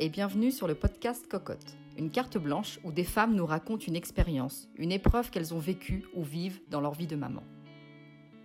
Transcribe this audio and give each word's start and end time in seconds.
et 0.00 0.08
bienvenue 0.08 0.52
sur 0.52 0.68
le 0.68 0.76
podcast 0.76 1.26
Cocotte, 1.28 1.76
une 1.96 2.10
carte 2.10 2.38
blanche 2.38 2.78
où 2.84 2.92
des 2.92 3.02
femmes 3.02 3.34
nous 3.34 3.44
racontent 3.44 3.84
une 3.84 3.96
expérience, 3.96 4.68
une 4.76 4.92
épreuve 4.92 5.30
qu'elles 5.30 5.54
ont 5.54 5.58
vécue 5.58 6.04
ou 6.14 6.22
vivent 6.22 6.60
dans 6.70 6.80
leur 6.80 6.94
vie 6.94 7.08
de 7.08 7.16
maman. 7.16 7.42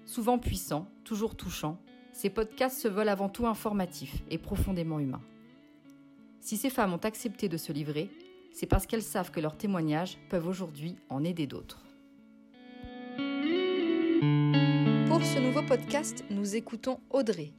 Souvent 0.05 0.39
puissants, 0.39 0.88
toujours 1.04 1.36
touchants, 1.36 1.78
ces 2.12 2.31
podcasts 2.31 2.81
se 2.81 2.88
veulent 2.88 3.08
avant 3.08 3.29
tout 3.29 3.46
informatifs 3.46 4.24
et 4.31 4.39
profondément 4.39 4.99
humains. 4.99 5.21
Si 6.39 6.58
ces 6.58 6.71
femmes 6.71 6.94
ont 6.94 6.97
accepté 6.97 7.49
de 7.49 7.58
se 7.58 7.72
livrer, 7.72 8.10
c'est 8.51 8.65
parce 8.65 8.88
qu'elles 8.88 9.04
savent 9.04 9.29
que 9.29 9.40
leurs 9.40 9.58
témoignages 9.58 10.17
peuvent 10.29 10.47
aujourd'hui 10.47 10.96
en 11.10 11.24
aider 11.24 11.46
d'autres. 11.46 11.83
Pour 15.08 15.24
ce 15.24 15.40
nouveau 15.40 15.62
podcast, 15.62 16.26
nous 16.31 16.55
écoutons 16.55 16.99
Audrey. 17.12 17.54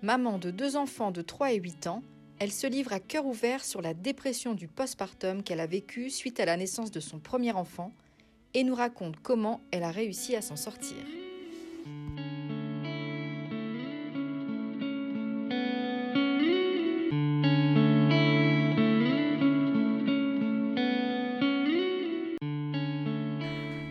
Maman 0.00 0.38
de 0.38 0.50
deux 0.50 0.76
enfants 0.76 1.10
de 1.10 1.20
3 1.20 1.52
et 1.52 1.56
8 1.56 1.86
ans, 1.86 2.02
elle 2.38 2.52
se 2.52 2.66
livre 2.66 2.92
à 2.92 3.00
cœur 3.00 3.26
ouvert 3.26 3.64
sur 3.64 3.80
la 3.80 3.94
dépression 3.94 4.54
du 4.54 4.68
postpartum 4.68 5.42
qu'elle 5.42 5.60
a 5.60 5.66
vécue 5.66 6.10
suite 6.10 6.38
à 6.40 6.44
la 6.44 6.56
naissance 6.56 6.90
de 6.90 7.00
son 7.00 7.18
premier 7.18 7.52
enfant 7.52 7.92
et 8.54 8.62
nous 8.62 8.74
raconte 8.74 9.16
comment 9.22 9.60
elle 9.70 9.84
a 9.84 9.90
réussi 9.90 10.36
à 10.36 10.42
s'en 10.42 10.56
sortir. 10.56 10.98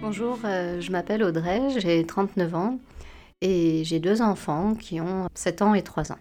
Bonjour, 0.01 0.39
euh, 0.45 0.79
je 0.79 0.91
m'appelle 0.91 1.23
Audrey, 1.23 1.61
j'ai 1.79 2.05
39 2.05 2.55
ans 2.55 2.79
et 3.41 3.83
j'ai 3.83 3.99
deux 3.99 4.21
enfants 4.21 4.75
qui 4.75 5.01
ont 5.01 5.27
7 5.33 5.61
ans 5.63 5.73
et 5.73 5.81
3 5.81 6.11
ans. 6.11 6.19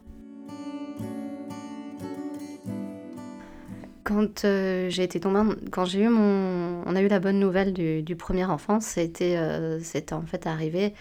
Quand 4.14 4.44
euh, 4.44 4.88
j'ai 4.90 5.02
été 5.02 5.18
tombée, 5.18 5.40
quand 5.72 5.84
j'ai 5.86 6.02
eu 6.02 6.08
mon, 6.08 6.82
on 6.86 6.94
a 6.94 7.02
eu 7.02 7.08
la 7.08 7.18
bonne 7.18 7.40
nouvelle 7.40 7.72
du, 7.72 8.16
premier 8.16 8.44
enfant, 8.44 8.78
c'était, 8.78 9.36
euh, 9.36 9.80
c'était 9.80 10.12
en 10.12 10.22
fait 10.22 10.46
arrivé 10.46 10.94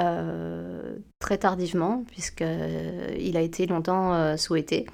euh, 0.00 0.96
très 1.20 1.38
tardivement 1.38 2.02
puisque 2.08 2.44
il 3.18 3.36
a 3.36 3.40
été 3.40 3.66
longtemps 3.66 4.36
souhaité. 4.36 4.86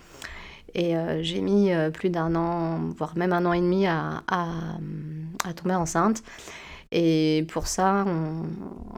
Et 0.75 0.95
j'ai 1.23 1.41
mis 1.41 1.71
plus 1.95 2.11
d'un 2.11 2.35
an, 2.35 2.79
voire 2.99 3.17
même 3.17 3.33
un 3.33 3.47
an 3.47 3.55
et 3.55 3.61
demi 3.61 3.87
à, 3.87 4.23
tomber 5.55 5.75
enceinte. 5.75 6.23
Et 6.93 7.47
pour 7.49 7.69
ça, 7.69 8.05
on, 8.07 8.43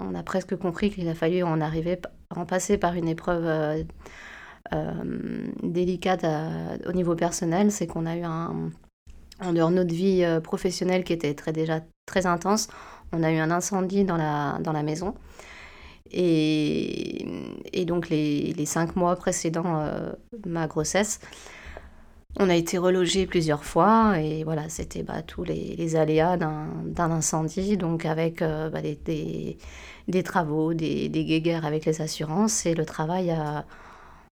on 0.01 0.15
a 0.17 0.23
presque 0.25 0.57
compris 0.57 0.91
qu'il 0.91 1.09
a 1.09 1.15
fallu 1.15 1.45
en 1.45 1.61
arriver, 1.61 2.01
en 2.35 2.45
passer 2.45 2.77
par 2.77 2.95
une 2.95 3.07
épreuve 3.07 3.85
euh, 4.73 5.47
délicate 5.63 6.27
au 6.87 6.93
niveau 6.93 7.15
personnel, 7.15 7.73
c'est 7.73 7.87
qu'on 7.87 8.07
a 8.07 8.17
eu 8.17 8.23
un, 8.23 8.71
en 9.41 9.53
dehors 9.53 9.71
de 9.71 9.77
notre 9.77 9.95
vie 9.95 10.25
euh, 10.25 10.41
professionnelle 10.41 11.05
qui 11.05 11.13
était 11.13 11.35
très, 11.35 11.53
déjà 11.53 11.81
très 12.07 12.27
intense, 12.27 12.69
on 13.13 13.23
a 13.23 13.33
eu 13.33 13.39
un 13.39 13.51
incendie 13.51 14.05
dans 14.05 14.17
la, 14.17 14.59
dans 14.61 14.73
la 14.73 14.83
maison. 14.83 15.15
Et, 16.11 17.27
et 17.73 17.85
donc 17.85 18.09
les, 18.09 18.53
les, 18.55 18.67
cinq 18.67 18.97
mois 18.97 19.15
précédant 19.17 19.81
euh, 19.81 20.13
ma 20.47 20.67
grossesse, 20.67 21.21
on 22.39 22.49
a 22.49 22.55
été 22.55 22.79
relogé 22.79 23.27
plusieurs 23.27 23.65
fois 23.65 24.19
et 24.19 24.45
voilà, 24.45 24.69
c'était 24.69 25.03
bah, 25.03 25.23
tous 25.23 25.45
les, 25.45 25.77
les 25.77 25.97
aléas 25.97 26.37
d'un 26.37 27.11
incendie, 27.11 27.77
donc 27.77 28.05
avec 28.05 28.41
bah, 28.41 28.81
des, 28.81 28.97
des, 28.97 29.59
des, 30.09 30.23
travaux, 30.23 30.73
des, 30.73 31.09
des 31.09 31.25
guéguerres 31.25 31.67
avec 31.67 31.85
les 31.85 32.01
assurances 32.01 32.65
et 32.65 32.75
le 32.75 32.85
travail 32.87 33.31
à 33.31 33.67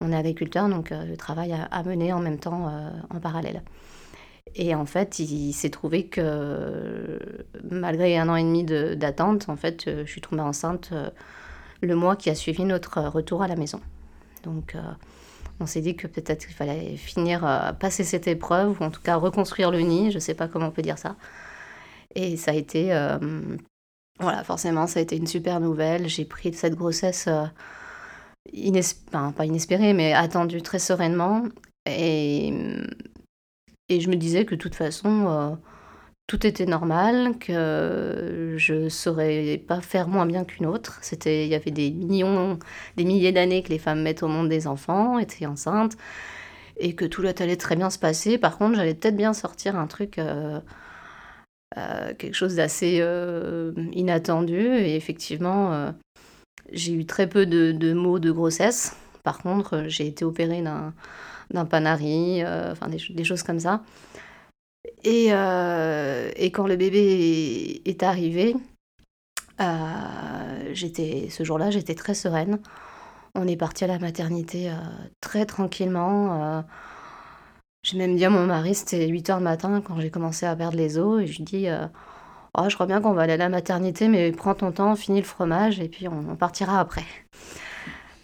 on 0.02 0.12
est 0.12 0.16
agriculteur, 0.16 0.68
donc 0.68 0.92
euh, 0.92 1.04
le 1.04 1.16
travail 1.16 1.52
à, 1.52 1.82
mener 1.84 2.12
en 2.12 2.20
même 2.20 2.38
temps 2.38 2.68
euh, 2.68 2.90
en 3.10 3.20
parallèle. 3.20 3.62
Et 4.54 4.74
en 4.74 4.84
fait, 4.84 5.18
il, 5.18 5.52
s'est 5.52 5.70
trouvé 5.70 6.06
que 6.06 7.18
malgré 7.70 8.18
un 8.18 8.28
an 8.28 8.36
et 8.36 8.42
demi 8.42 8.64
d'attente, 8.64 9.48
en 9.48 9.56
fait, 9.56 9.86
euh, 9.86 10.04
je 10.04 10.10
suis 10.10 10.20
tombée 10.20 10.42
enceinte 10.42 10.92
le 11.80 11.96
mois 11.96 12.16
qui 12.16 12.28
a 12.28 12.34
suivi 12.34 12.64
notre 12.64 13.00
retour 13.00 13.42
à 13.42 13.48
la 13.48 13.56
maison. 13.56 13.80
Donc, 14.42 14.76
on 15.60 15.66
s'est 15.66 15.80
dit 15.80 15.96
que 15.96 16.06
peut-être 16.06 16.46
qu'il 16.46 16.54
fallait 16.54 16.96
finir, 16.96 17.74
passer 17.80 18.04
cette 18.04 18.26
épreuve, 18.26 18.80
ou 18.80 18.84
en 18.84 18.90
tout 18.90 19.00
cas 19.00 19.16
reconstruire 19.16 19.70
le 19.70 19.80
nid, 19.80 20.10
je 20.10 20.16
ne 20.16 20.20
sais 20.20 20.34
pas 20.34 20.48
comment 20.48 20.66
on 20.66 20.70
peut 20.70 20.82
dire 20.82 20.98
ça. 20.98 21.16
Et 22.14 22.36
ça 22.36 22.50
a 22.50 22.54
été, 22.54 22.92
voilà, 24.20 24.44
forcément, 24.44 24.86
ça 24.86 25.00
a 25.00 25.02
été 25.02 25.16
une 25.16 25.26
super 25.26 25.60
nouvelle. 25.60 26.08
J'ai 26.08 26.24
pris 26.24 26.52
cette 26.52 26.74
grossesse 26.74 27.28
pas 29.34 29.44
inespéré, 29.44 29.92
mais 29.92 30.12
attendu 30.12 30.62
très 30.62 30.78
sereinement. 30.78 31.44
Et, 31.86 32.52
et 33.88 34.00
je 34.00 34.08
me 34.08 34.16
disais 34.16 34.44
que 34.44 34.54
de 34.54 34.60
toute 34.60 34.74
façon, 34.74 35.26
euh, 35.28 35.54
tout 36.26 36.46
était 36.46 36.66
normal, 36.66 37.38
que 37.38 38.54
je 38.56 38.74
ne 38.74 38.88
saurais 38.88 39.58
pas 39.58 39.80
faire 39.80 40.08
moins 40.08 40.26
bien 40.26 40.44
qu'une 40.44 40.66
autre. 40.66 40.98
C'était, 41.02 41.46
il 41.46 41.50
y 41.50 41.54
avait 41.54 41.70
des 41.70 41.90
millions, 41.90 42.58
des 42.96 43.04
milliers 43.04 43.32
d'années 43.32 43.62
que 43.62 43.70
les 43.70 43.78
femmes 43.78 44.02
mettent 44.02 44.22
au 44.22 44.28
monde 44.28 44.48
des 44.48 44.66
enfants, 44.66 45.18
étaient 45.18 45.46
enceintes, 45.46 45.96
et 46.78 46.94
que 46.94 47.04
tout 47.04 47.22
allait 47.22 47.56
très 47.56 47.76
bien 47.76 47.90
se 47.90 47.98
passer. 47.98 48.38
Par 48.38 48.58
contre, 48.58 48.76
j'allais 48.76 48.94
peut-être 48.94 49.16
bien 49.16 49.32
sortir 49.32 49.76
un 49.76 49.86
truc. 49.86 50.18
Euh, 50.18 50.60
euh, 51.78 52.12
quelque 52.18 52.34
chose 52.34 52.56
d'assez 52.56 53.02
inattendu 53.92 54.58
et 54.58 54.94
effectivement 54.94 55.94
j'ai 56.70 56.92
eu 56.92 57.06
très 57.06 57.28
peu 57.28 57.46
de, 57.46 57.72
de, 57.72 57.92
maux 57.92 58.18
de 58.18 58.30
grossesse. 58.30 58.96
Par 59.22 59.38
contre, 59.38 59.84
j'ai 59.86 60.06
été 60.06 60.24
opérée 60.24 60.62
d'un 60.62 61.64
panari, 61.64 62.42
euh, 62.42 62.72
enfin 62.72 62.88
des, 62.88 63.24
choses 63.24 63.42
comme 63.42 63.60
ça. 63.60 63.82
Et, 65.04 65.28
euh, 65.30 66.30
et 66.36 66.50
quand 66.50 66.66
le 66.66 66.76
bébé 66.76 67.82
est, 67.84 68.02
arrivé, 68.02 68.56
euh, 69.60 70.70
j'étais 70.72 71.28
ce 71.30 71.44
jour-là, 71.44 71.70
j'étais 71.70 71.94
très 71.94 72.14
sereine. 72.14 72.58
On 73.34 73.46
est 73.46 73.56
parti 73.56 73.84
à 73.84 73.86
la 73.86 73.98
maternité 73.98 74.70
très 75.20 75.46
tranquillement. 75.46 76.64
j'ai 77.82 77.96
même 77.96 78.16
dit 78.16 78.24
à 78.24 78.30
mon 78.30 78.46
mari, 78.46 78.74
c'était 78.74 79.08
8 79.08 79.30
h 79.30 79.38
du 79.38 79.44
matin 79.44 79.80
quand 79.80 80.00
j'ai 80.00 80.10
commencé 80.10 80.46
à 80.46 80.54
perdre 80.56 80.76
les 80.76 80.98
os, 80.98 81.22
et 81.22 81.26
je 81.26 81.38
lui 81.38 81.44
oh, 82.58 82.68
je 82.68 82.74
crois 82.74 82.86
bien 82.86 83.00
qu'on 83.00 83.12
va 83.12 83.22
aller 83.22 83.34
à 83.34 83.36
la 83.36 83.48
maternité, 83.48 84.08
mais 84.08 84.32
prends 84.32 84.54
ton 84.54 84.72
temps, 84.72 84.94
finis 84.96 85.20
le 85.20 85.26
fromage 85.26 85.80
et 85.80 85.88
puis 85.88 86.08
on, 86.08 86.36
partira 86.36 86.80
après. 86.80 87.04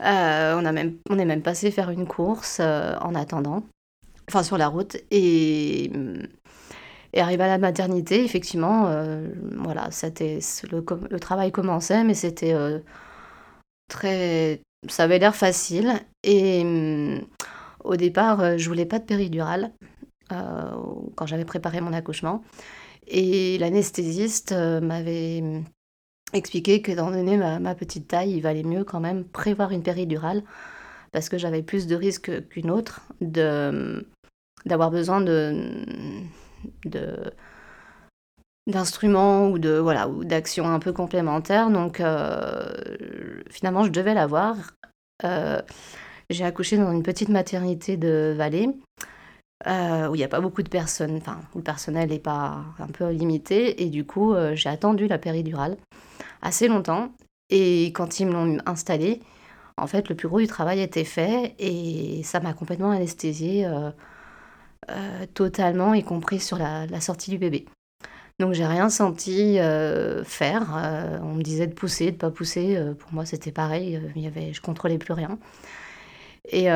Euh, 0.00 0.54
on, 0.56 0.64
a 0.64 0.72
même, 0.72 0.96
on 1.10 1.18
est 1.18 1.24
même 1.24 1.42
passé 1.42 1.70
faire 1.70 1.90
une 1.90 2.06
course 2.06 2.58
euh, 2.60 2.96
en 3.00 3.14
attendant, 3.14 3.64
enfin 4.28 4.42
sur 4.42 4.58
la 4.58 4.68
route, 4.68 4.96
et, 5.10 5.90
et 7.12 7.20
arrivé 7.20 7.42
à 7.44 7.48
la 7.48 7.58
maternité, 7.58 8.24
effectivement, 8.24 8.86
euh, 8.86 9.28
voilà, 9.56 9.90
c'était 9.90 10.38
le, 10.70 10.84
le, 11.10 11.20
travail 11.20 11.50
commençait, 11.50 12.04
mais 12.04 12.14
c'était 12.14 12.54
très, 13.88 14.60
ça 14.88 15.04
avait 15.04 15.18
l'air 15.18 15.34
facile. 15.34 15.94
Et 16.22 16.64
au 17.82 17.96
départ, 17.96 18.58
je 18.58 18.68
voulais 18.68 18.86
pas 18.86 18.98
de 18.98 19.04
péridurale 19.04 19.72
quand 20.28 21.26
j'avais 21.26 21.44
préparé 21.46 21.80
mon 21.80 21.92
accouchement. 21.92 22.42
Et 23.10 23.58
l'anesthésiste 23.58 24.52
euh, 24.52 24.80
m'avait 24.80 25.42
expliqué 26.32 26.82
qu'étant 26.82 27.10
donné 27.10 27.36
ma, 27.36 27.58
ma, 27.58 27.74
petite 27.74 28.08
taille, 28.08 28.32
il 28.32 28.42
valait 28.42 28.62
mieux 28.62 28.84
quand 28.84 29.00
même 29.00 29.24
prévoir 29.24 29.70
une 29.72 29.82
péridurale 29.82 30.42
parce 31.12 31.28
que 31.28 31.38
j'avais 31.38 31.62
plus 31.62 31.86
de 31.86 31.96
risques 31.96 32.48
qu'une 32.48 32.70
autre 32.70 33.00
de 33.20 34.06
d'avoir 34.66 34.90
besoin 34.90 35.20
de, 35.20 35.70
de 36.84 37.16
d'instruments 38.66 39.48
ou 39.48 39.58
de 39.58 39.78
voilà 39.78 40.08
ou 40.08 40.24
d'actions 40.24 40.68
un 40.68 40.78
peu 40.78 40.92
complémentaires. 40.92 41.70
Donc 41.70 42.00
euh, 42.00 43.42
finalement 43.50 43.84
je 43.84 43.90
devais 43.90 44.14
l'avoir. 44.14 44.56
Euh, 45.24 45.62
j'ai 46.30 46.44
accouché 46.44 46.76
dans 46.76 46.92
une 46.92 47.02
petite 47.02 47.30
maternité 47.30 47.96
de 47.96 48.34
Valais 48.36 48.68
euh, 49.66 50.08
où 50.08 50.14
il 50.14 50.18
n'y 50.18 50.24
a 50.24 50.28
pas 50.28 50.40
beaucoup 50.40 50.62
de 50.62 50.68
personnes, 50.68 51.16
enfin, 51.16 51.40
où 51.54 51.58
le 51.58 51.64
personnel 51.64 52.12
est 52.12 52.20
pas 52.20 52.64
un 52.78 52.86
peu 52.86 53.10
limité. 53.10 53.82
Et 53.82 53.86
du 53.90 54.04
coup, 54.04 54.32
euh, 54.34 54.54
j'ai 54.54 54.68
attendu 54.68 55.08
la 55.08 55.18
péridurale 55.18 55.76
assez 56.42 56.68
longtemps. 56.68 57.12
Et 57.50 57.86
quand 57.86 58.20
ils 58.20 58.26
me 58.26 58.32
l'ont 58.32 58.58
installée, 58.66 59.20
en 59.76 59.86
fait, 59.86 60.08
le 60.08 60.14
plus 60.16 60.28
gros 60.28 60.40
du 60.40 60.46
travail 60.46 60.80
était 60.80 61.04
fait 61.04 61.54
et 61.58 62.22
ça 62.24 62.40
m'a 62.40 62.52
complètement 62.54 62.90
anesthésiée 62.90 63.66
euh, 63.66 63.90
totalement, 65.34 65.94
y 65.94 66.04
compris 66.04 66.40
sur 66.40 66.58
la, 66.58 66.86
la 66.86 67.00
sortie 67.00 67.30
du 67.30 67.38
bébé. 67.38 67.66
Donc 68.40 68.52
j'ai 68.54 68.66
rien 68.66 68.88
senti 68.90 69.58
faire. 70.24 71.20
on 71.22 71.34
me 71.34 71.42
disait 71.42 71.66
de 71.66 71.74
pousser, 71.74 72.12
de 72.12 72.16
pas 72.16 72.30
pousser. 72.30 72.78
pour 72.98 73.12
moi, 73.12 73.26
c'était 73.26 73.52
pareil. 73.52 74.00
Il 74.14 74.22
y 74.22 74.26
avait, 74.26 74.52
je 74.52 74.60
contrôlais 74.60 74.98
plus 74.98 75.12
rien. 75.12 75.38
Et 76.50 76.68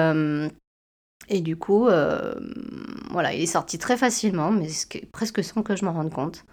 et 1.28 1.40
du 1.40 1.56
coup, 1.56 1.88
euh, 1.88 2.34
voilà, 3.10 3.32
il 3.32 3.42
est 3.42 3.46
sorti 3.46 3.78
très 3.78 3.96
facilement, 3.96 4.50
mais 4.50 4.68
presque 5.12 5.42
sans 5.44 5.62
que 5.62 5.76
je 5.76 5.84
m'en 5.84 5.92
rende 5.92 6.12
compte. 6.12 6.44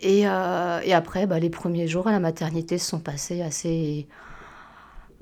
Et, 0.00 0.26
euh, 0.26 0.80
après, 0.92 1.26
bah, 1.26 1.38
les 1.38 1.50
premiers 1.50 1.88
jours 1.88 2.08
à 2.08 2.12
la 2.12 2.20
maternité 2.20 2.78
se 2.78 2.88
sont 2.88 3.00
passés 3.00 3.42
assez, 3.42 4.08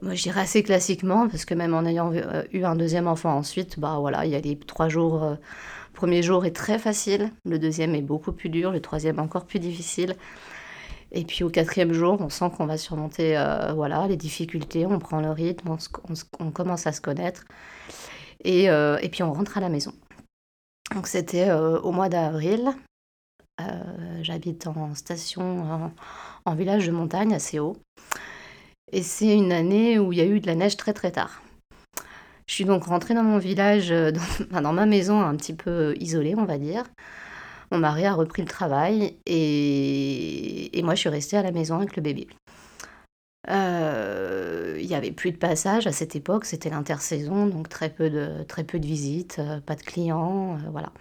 je 0.03 0.23
dirais 0.23 0.41
assez 0.41 0.63
classiquement, 0.63 1.29
parce 1.29 1.45
que 1.45 1.55
même 1.55 1.75
en 1.75 1.85
ayant 1.85 2.13
eu 2.53 2.65
un 2.65 2.77
deuxième 2.77 3.09
enfant 3.09 3.37
ensuite, 3.37 3.79
bah 3.79 3.99
voilà, 4.01 4.25
il 4.25 4.33
y 4.33 4.35
a 4.35 4.41
les 4.41 4.59
trois 4.59 4.89
jours. 4.89 5.21
le 5.21 5.39
premier 5.95 6.23
jour 6.23 6.45
est 6.45 6.57
très 6.57 6.79
facile, 6.79 7.31
le 7.45 7.59
deuxième 7.59 7.95
est 7.95 8.03
beaucoup 8.03 8.33
plus 8.33 8.49
dur, 8.49 8.73
le 8.73 8.81
troisième 8.81 9.19
encore 9.19 9.47
plus 9.47 9.61
difficile. 9.61 10.17
Et 11.13 11.25
puis 11.25 11.45
au 11.45 11.51
quatrième 11.51 11.93
jour, 11.93 12.17
on 12.21 12.29
sent 12.29 12.51
qu'on 12.57 12.67
va 12.67 12.77
surmonter 12.77 13.41
voilà, 13.75 14.09
les 14.09 14.17
difficultés, 14.17 14.87
on 14.87 14.99
prend 14.99 15.21
le 15.21 15.31
rythme, 15.31 15.77
on, 16.41 16.51
commence 16.51 16.87
à 16.89 16.93
se 16.93 17.01
connaître. 17.01 17.45
Et, 18.45 18.65
et, 18.65 19.09
puis 19.11 19.23
on 19.23 19.33
rentre 19.33 19.57
à 19.59 19.61
la 19.61 19.69
maison. 19.69 19.93
Donc 20.95 21.07
c'était 21.07 21.51
au 21.53 21.93
mois 21.93 22.09
d'avril. 22.09 22.73
J'habite 24.23 24.67
en 24.67 24.95
station, 24.95 25.91
en, 26.45 26.55
village 26.55 26.87
de 26.87 26.93
montagne 26.93 27.35
assez 27.35 27.59
haut. 27.59 27.77
Et 28.93 29.03
c'est 29.03 29.35
une 29.35 29.53
année 29.53 29.99
où 29.99 30.13
il 30.13 30.19
y 30.19 30.23
a 30.23 30.27
eu 30.27 30.41
de 30.41 30.47
la 30.47 30.55
neige 30.55 30.77
très 30.77 30.93
très 30.93 31.11
tard. 31.11 31.43
Je 32.47 32.55
suis 32.55 32.65
donc 32.67 32.85
rentrée 32.85 33.15
dans 33.15 33.23
mon 33.23 33.39
village, 33.39 33.89
dans, 33.89 34.61
dans 34.63 34.73
ma 34.73 34.87
maison 34.87 35.21
un 35.23 35.35
petit 35.37 35.55
peu 35.55 35.95
isolée, 35.99 36.35
on 36.37 36.45
va 36.45 36.59
dire. 36.59 36.85
Mon 37.71 37.79
mari 37.79 38.07
a 38.07 38.13
repris 38.13 38.43
le 38.43 38.49
travail 38.49 39.17
et, 39.27 40.79
et 40.79 40.83
moi 40.83 40.95
je 40.95 41.01
suis 41.01 41.09
restée 41.09 41.37
à 41.37 41.43
la 41.43 41.51
maison 41.51 41.77
avec 41.77 41.97
le 41.97 42.03
bébé. 42.03 42.29
Euh, 43.51 44.79
il 44.81 44.87
n'y 44.87 44.95
avait 44.95 45.13
plus 45.13 45.33
de 45.33 45.37
passage 45.37 45.87
à 45.87 45.93
cette 45.93 46.17
époque, 46.17 46.45
c'était 46.47 46.71
l'intersaison, 46.71 47.47
donc 47.47 47.69
très 47.69 47.91
peu 47.91 48.09
de, 48.09 48.43
très 48.45 48.65
peu 48.65 48.79
de 48.79 48.87
visites, 48.87 49.39
euh, 49.39 49.61
pas 49.61 49.77
de 49.77 49.83
clients, 49.83 50.57
euh, 50.57 50.71
voilà. 50.71 50.93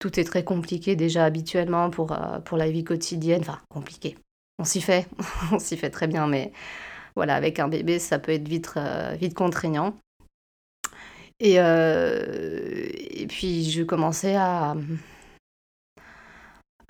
Tout 0.00 0.18
est 0.18 0.24
très 0.24 0.44
compliqué 0.44 0.96
déjà 0.96 1.24
habituellement 1.24 1.90
pour, 1.90 2.16
pour 2.44 2.56
la 2.58 2.70
vie 2.70 2.84
quotidienne, 2.84 3.42
enfin 3.42 3.60
compliqué. 3.68 4.16
On 4.58 4.64
s'y 4.64 4.80
fait, 4.80 5.06
on 5.52 5.58
s'y 5.58 5.76
fait 5.76 5.90
très 5.90 6.08
bien, 6.08 6.26
mais 6.26 6.52
voilà, 7.14 7.36
avec 7.36 7.58
un 7.58 7.68
bébé, 7.68 7.98
ça 7.98 8.18
peut 8.18 8.32
être 8.32 8.48
vite, 8.48 8.74
vite 9.20 9.34
contraignant. 9.34 9.94
Et, 11.38 11.54
et 11.54 13.26
puis 13.28 13.70
je 13.70 13.82
commençais 13.82 14.36
à, 14.36 14.74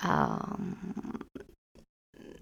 à, 0.03 0.39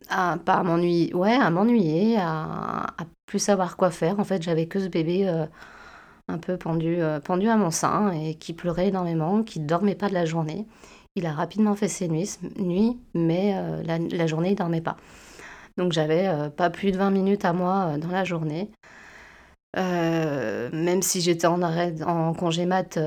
à 0.10 0.38
pas 0.44 0.64
m'ennuyer, 0.64 1.14
ouais, 1.14 1.34
à 1.34 1.50
m'ennuyer, 1.50 2.18
à, 2.20 2.88
plus 3.26 3.40
savoir 3.40 3.78
quoi 3.78 3.92
faire. 3.92 4.20
En 4.20 4.24
fait, 4.24 4.42
j'avais 4.42 4.68
que 4.68 4.80
ce 4.80 4.88
bébé 4.88 5.28
euh, 5.28 5.46
un 6.28 6.40
peu 6.40 6.58
pendu, 6.58 7.02
euh, 7.02 7.20
pendu 7.20 7.48
à 7.48 7.58
mon 7.58 7.72
sein 7.72 8.12
et 8.12 8.36
qui 8.36 8.54
pleurait 8.54 8.88
énormément, 8.90 9.44
qui 9.44 9.60
dormait 9.60 9.96
pas 9.96 10.10
de 10.10 10.16
la 10.16 10.26
journée. 10.26 10.68
Il 11.16 11.26
a 11.26 11.34
rapidement 11.34 11.76
fait 11.76 11.88
ses 11.88 12.08
nuits, 12.08 13.00
mais 13.14 13.54
euh, 13.56 13.84
la, 13.84 14.00
la, 14.00 14.28
journée, 14.28 14.52
il 14.52 14.56
dormait 14.56 14.82
pas. 14.82 14.98
Donc 15.78 15.94
j'avais 15.94 16.50
pas 16.58 16.70
plus 16.70 16.92
de 16.92 16.98
20 16.98 17.12
minutes 17.12 17.46
à 17.46 17.54
moi 17.54 17.98
dans 17.98 18.10
la 18.10 18.24
journée. 18.26 18.72
même 19.76 21.02
si 21.02 21.22
j'étais 21.22 21.48
en 21.48 21.62
arrêt, 21.62 22.02
en 22.04 22.34
congé 22.34 22.66
mat, 22.66 23.00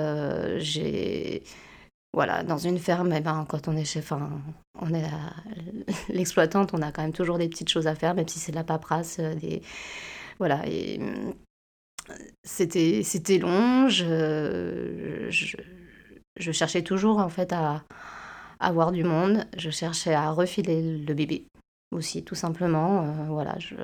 j'ai 0.58 1.43
voilà, 2.14 2.43
dans 2.43 2.59
une 2.59 2.79
ferme, 2.79 3.12
eh 3.14 3.20
ben, 3.20 3.47
quand 3.49 3.69
on 3.69 3.76
est 3.76 3.85
chef, 3.85 4.12
on 4.81 4.94
est 4.94 5.05
l'exploitante, 6.11 6.75
on 6.75 6.82
a 6.82 6.93
quand 6.93 7.03
même 7.03 7.12
toujours 7.12 7.38
des 7.38 7.49
petites 7.49 7.70
choses 7.70 7.87
à 7.87 7.94
faire, 7.94 8.14
même 8.14 8.29
si 8.29 8.38
c'est 8.38 8.53
de 8.53 8.56
la 8.56 8.64
paperasse, 8.64 9.19
euh, 9.19 9.35
des 9.35 9.62
voilà. 10.38 10.61
Et 10.67 11.00
c'était 12.43 13.03
c'était 13.03 13.38
long. 13.38 13.88
Je, 13.88 15.29
je, 15.31 16.53
cherchais 16.53 16.82
toujours 16.82 17.19
en 17.19 17.29
fait 17.29 17.53
à, 17.53 17.82
avoir 18.61 18.93
du 18.93 19.05
monde. 19.05 19.47
Je 19.56 19.70
cherchais 19.70 20.14
à 20.14 20.31
refiler 20.32 20.99
le 20.99 21.14
bébé 21.14 21.47
aussi, 21.93 22.25
tout 22.25 22.35
simplement. 22.35 23.05
Euh, 23.05 23.25
voilà, 23.29 23.59
je, 23.59 23.75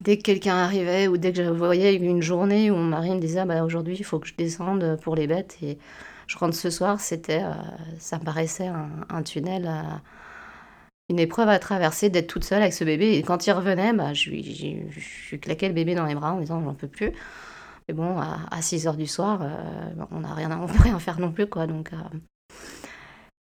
dès 0.00 0.18
que 0.18 0.22
quelqu'un 0.22 0.56
arrivait 0.56 1.08
ou 1.08 1.16
dès 1.16 1.32
que 1.32 1.42
je 1.42 1.50
voyais 1.50 1.94
une 1.94 2.22
journée 2.22 2.70
où 2.70 2.76
mon 2.76 2.84
mari 2.84 3.10
me 3.10 3.20
disait 3.20 3.44
bah, 3.44 3.64
aujourd'hui 3.64 3.96
il 3.98 4.04
faut 4.04 4.18
que 4.18 4.28
je 4.28 4.34
descende 4.34 4.98
pour 5.02 5.16
les 5.16 5.26
bêtes 5.26 5.56
et 5.62 5.78
je 6.30 6.38
rentre 6.38 6.54
ce 6.54 6.70
soir, 6.70 7.00
c'était, 7.00 7.42
euh, 7.42 7.52
ça 7.98 8.20
me 8.20 8.24
paraissait 8.24 8.68
un, 8.68 9.22
tunnel, 9.24 9.66
euh, 9.66 9.82
une 11.08 11.18
épreuve 11.18 11.48
à 11.48 11.58
traverser, 11.58 12.08
d'être 12.08 12.28
toute 12.28 12.44
seule 12.44 12.62
avec 12.62 12.72
ce 12.72 12.84
bébé. 12.84 13.14
Et 13.16 13.22
quand 13.24 13.48
il 13.48 13.52
revenait, 13.52 13.92
bah, 13.92 14.14
je, 14.14 14.30
lui, 14.30 15.40
claquais 15.40 15.66
le 15.66 15.74
bébé 15.74 15.96
dans 15.96 16.06
les 16.06 16.14
bras 16.14 16.32
en 16.32 16.38
disant 16.38 16.62
j'en 16.62 16.74
peux 16.74 16.86
plus. 16.86 17.10
Mais 17.88 17.94
bon, 17.94 18.16
à, 18.20 18.62
6 18.62 18.86
heures 18.86 18.96
du 18.96 19.08
soir, 19.08 19.40
euh, 19.42 20.04
on 20.12 20.20
n'a 20.20 20.32
rien, 20.32 20.56
on 20.60 20.68
peut 20.68 20.80
rien 20.80 21.00
faire 21.00 21.18
non 21.18 21.32
plus, 21.32 21.48
quoi. 21.48 21.66
Donc, 21.66 21.90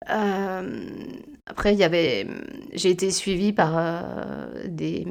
après, 0.06 1.76
j'ai 2.72 2.90
été 2.90 3.10
suivie 3.10 3.52
par 3.52 4.06
des. 4.64 5.08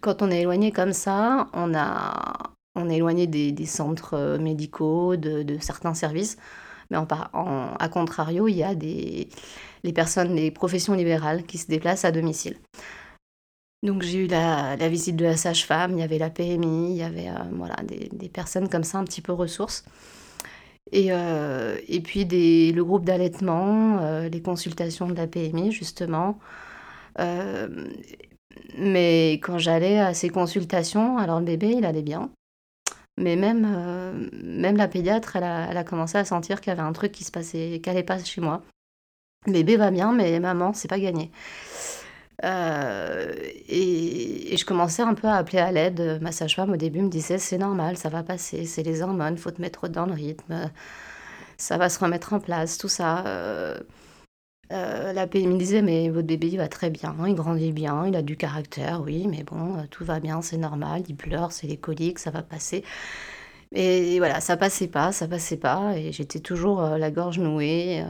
Quand 0.00 0.22
on 0.22 0.30
est 0.30 0.40
éloigné 0.40 0.72
comme 0.72 0.94
ça, 0.94 1.48
on 1.52 1.74
a, 1.74 2.54
on 2.78 2.88
est 2.88 2.96
éloigné 2.96 3.26
des, 3.26 3.66
centres 3.66 4.14
euh, 4.14 4.38
médicaux, 4.38 5.16
de, 5.16 5.58
certains 5.60 5.94
services. 5.94 6.36
Mais 6.90 6.96
en, 6.96 7.06
à 7.78 7.88
contrario, 7.88 8.48
il 8.48 8.56
y 8.56 8.62
a 8.62 8.74
des, 8.74 9.28
les 9.84 9.92
personnes, 9.92 10.34
les 10.34 10.50
professions 10.50 10.94
libérales 10.94 11.44
qui 11.44 11.58
se 11.58 11.66
déplacent 11.68 12.04
à 12.04 12.12
domicile. 12.12 12.56
Donc 13.82 14.02
j'ai 14.02 14.24
eu 14.24 14.26
la, 14.26 14.76
visite 14.88 15.16
de 15.16 15.24
la 15.24 15.36
sage-femme, 15.36 15.92
il 15.92 16.00
y 16.00 16.02
avait 16.02 16.18
la 16.18 16.30
PMI, 16.30 16.90
il 16.92 16.96
y 16.96 17.02
avait 17.02 17.28
euh, 17.28 18.08
des, 18.12 18.28
personnes 18.28 18.68
comme 18.68 18.84
ça 18.84 18.98
un 18.98 19.04
petit 19.04 19.20
peu 19.20 19.32
ressources. 19.32 19.84
Et, 20.90 21.08
euh, 21.12 21.76
puis 22.02 22.24
le 22.24 22.82
groupe 22.82 23.04
d'allaitement, 23.04 24.00
les 24.22 24.42
consultations 24.42 25.06
de 25.08 25.14
la 25.14 25.26
PMI 25.26 25.70
justement. 25.72 26.38
mais 28.78 29.32
quand 29.42 29.58
j'allais 29.58 29.98
à 29.98 30.14
ces 30.14 30.30
consultations, 30.30 31.18
alors 31.18 31.38
le 31.40 31.46
bébé 31.46 31.74
il 31.76 31.84
allait 31.84 32.02
bien. 32.02 32.30
Mais 33.18 33.36
même, 33.36 33.66
euh, 33.68 34.12
même 34.32 34.76
la 34.76 34.88
pédiatre, 34.88 35.36
elle 35.36 35.44
a, 35.44 35.84
commencé 35.84 36.16
à 36.18 36.24
sentir 36.24 36.60
qu'il 36.60 36.70
y 36.70 36.72
avait 36.72 36.82
un 36.82 36.92
truc 36.92 37.12
qui 37.12 37.24
se 37.24 37.32
passait, 37.32 37.80
qui 37.82 37.88
n'allait 37.88 38.02
pas 38.04 38.22
chez 38.22 38.40
moi. 38.40 38.62
Bébé 39.46 39.76
va 39.76 39.90
bien, 39.90 40.12
mais 40.12 40.38
maman, 40.40 40.72
c'est 40.72 40.88
pas 40.88 40.98
gagné. 41.00 41.30
Euh, 42.44 43.34
et, 43.68 44.56
je 44.56 44.64
commençais 44.64 45.02
un 45.02 45.14
peu 45.14 45.26
à 45.28 45.36
appeler 45.36 45.58
à 45.58 45.72
l'aide. 45.72 46.20
Ma 46.22 46.32
sage-femme, 46.32 46.72
au 46.72 46.76
début, 46.76 47.02
me 47.02 47.08
disait 47.08 47.38
c'est 47.38 47.58
normal, 47.58 47.96
ça 47.96 48.08
va 48.08 48.22
passer, 48.22 48.64
c'est 48.66 48.82
les 48.82 49.02
hormones, 49.02 49.36
faut 49.36 49.50
te 49.50 49.60
mettre 49.60 49.88
dans 49.88 50.06
le 50.06 50.12
rythme, 50.12 50.70
ça 51.56 51.76
va 51.78 51.88
se 51.88 51.98
remettre 51.98 52.32
en 52.34 52.40
place, 52.40 52.78
tout 52.78 52.88
ça. 52.88 53.24
Euh, 53.26 53.78
euh, 54.70 55.14
la 55.14 55.26
PMI 55.26 55.46
me 55.54 55.58
disait 55.58 55.80
mais 55.80 56.10
votre 56.10 56.26
bébé 56.26 56.48
il 56.48 56.58
va 56.58 56.68
très 56.68 56.90
bien, 56.90 57.14
il 57.26 57.34
grandit 57.34 57.72
bien, 57.72 58.06
il 58.06 58.14
a 58.16 58.22
du 58.22 58.36
caractère, 58.36 59.00
oui, 59.02 59.26
mais 59.26 59.42
bon, 59.42 59.78
euh, 59.78 59.82
tout 59.90 60.04
va 60.04 60.20
bien, 60.20 60.42
c'est 60.42 60.58
normal, 60.58 61.02
il 61.08 61.16
pleure, 61.16 61.52
c'est 61.52 61.66
les 61.66 61.78
coliques, 61.78 62.18
ça 62.18 62.30
va 62.30 62.42
passer. 62.42 62.84
Et 63.72 64.18
voilà, 64.18 64.40
ça 64.40 64.56
passait 64.56 64.88
pas, 64.88 65.12
ça 65.12 65.28
passait 65.28 65.56
pas, 65.56 65.96
et 65.98 66.12
j'étais 66.12 66.40
toujours 66.40 66.82
euh, 66.82 66.98
la 66.98 67.10
gorge 67.10 67.38
nouée. 67.38 68.04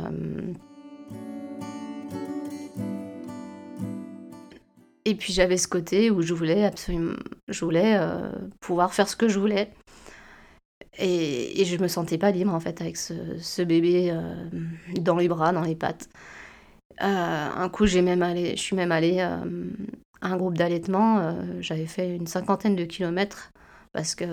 Et 5.05 5.15
puis 5.15 5.33
j'avais 5.33 5.57
ce 5.57 5.69
côté 5.69 6.11
où 6.11 6.23
je 6.23 6.35
voulais 6.35 6.65
absolument, 6.65 7.15
je 7.49 7.65
voulais 7.65 7.99
pouvoir 8.61 8.93
faire 8.95 9.09
ce 9.09 9.17
que 9.17 9.29
je 9.29 9.39
voulais. 9.39 9.71
Et, 10.99 11.61
et, 11.61 11.65
je 11.65 11.79
me 11.79 11.89
sentais 11.89 12.19
pas 12.19 12.31
libre 12.33 12.53
en 12.53 12.61
fait 12.61 12.81
avec 12.81 12.97
ce 12.97 13.63
bébé 13.63 14.13
dans 15.01 15.17
les 15.17 15.29
bras, 15.29 15.53
dans 15.53 15.63
les 15.63 15.77
pattes. 15.77 16.09
Euh, 17.03 17.51
un 17.55 17.69
coup, 17.69 17.87
j'ai 17.87 18.03
même 18.03 18.23
allé, 18.23 18.57
je 18.57 18.63
suis 18.63 18.77
même 18.77 18.93
allée 18.93 19.19
euh, 19.21 19.71
à 20.21 20.29
un 20.29 20.37
groupe 20.37 20.57
d'allaitement. 20.57 21.19
Euh, 21.19 21.33
j'avais 21.61 21.87
fait 21.87 22.15
une 22.17 22.27
cinquantaine 22.27 22.77
de 22.77 22.85
kilomètres 22.85 23.51
parce 23.93 24.15
que 24.15 24.25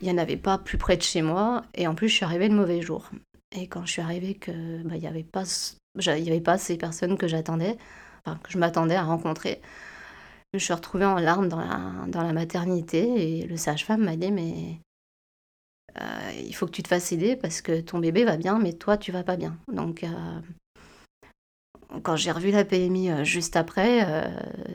il 0.00 0.08
n'y 0.08 0.12
en 0.12 0.18
avait 0.18 0.36
pas 0.36 0.58
plus 0.58 0.78
près 0.78 0.96
de 0.96 1.02
chez 1.02 1.22
moi. 1.22 1.62
Et 1.74 1.86
en 1.86 1.94
plus, 1.94 2.08
je 2.08 2.14
suis 2.14 2.24
arrivée 2.24 2.48
le 2.48 2.54
mauvais 2.56 2.80
jour. 2.82 3.10
Et 3.56 3.68
quand 3.68 3.86
je 3.86 3.92
suis 3.92 4.02
arrivée, 4.02 4.34
que 4.34 4.82
bah, 4.82 4.96
il 4.96 5.00
n'y 5.00 5.06
avait 5.06 5.22
pas, 5.22 5.44
il 5.96 6.08
avait 6.08 6.40
pas 6.40 6.58
ces 6.58 6.76
personnes 6.76 7.16
que 7.16 7.28
j'attendais, 7.28 7.76
que 8.24 8.50
je 8.50 8.58
m'attendais 8.58 8.96
à 8.96 9.04
rencontrer. 9.04 9.62
Je 10.52 10.58
suis 10.58 10.74
retrouvée 10.74 11.04
en 11.04 11.18
larmes 11.18 11.48
dans 11.48 11.60
la, 11.60 12.06
dans 12.08 12.22
la 12.22 12.32
maternité 12.32 13.40
et 13.40 13.46
le 13.46 13.56
sage-femme 13.56 14.04
m'a 14.04 14.16
dit 14.16 14.32
mais 14.32 14.80
euh, 16.00 16.32
il 16.44 16.54
faut 16.54 16.66
que 16.66 16.72
tu 16.72 16.82
te 16.82 16.88
fasses 16.88 17.12
aider 17.12 17.36
parce 17.36 17.60
que 17.60 17.80
ton 17.80 17.98
bébé 17.98 18.24
va 18.24 18.36
bien, 18.36 18.58
mais 18.58 18.72
toi, 18.72 18.96
tu 18.96 19.12
vas 19.12 19.22
pas 19.22 19.36
bien. 19.36 19.56
Donc, 19.72 20.02
euh, 20.02 20.40
quand 22.02 22.16
j'ai 22.16 22.32
revu 22.32 22.50
la 22.50 22.64
PMI 22.64 23.10
euh, 23.10 23.24
juste 23.24 23.56
après, 23.56 24.06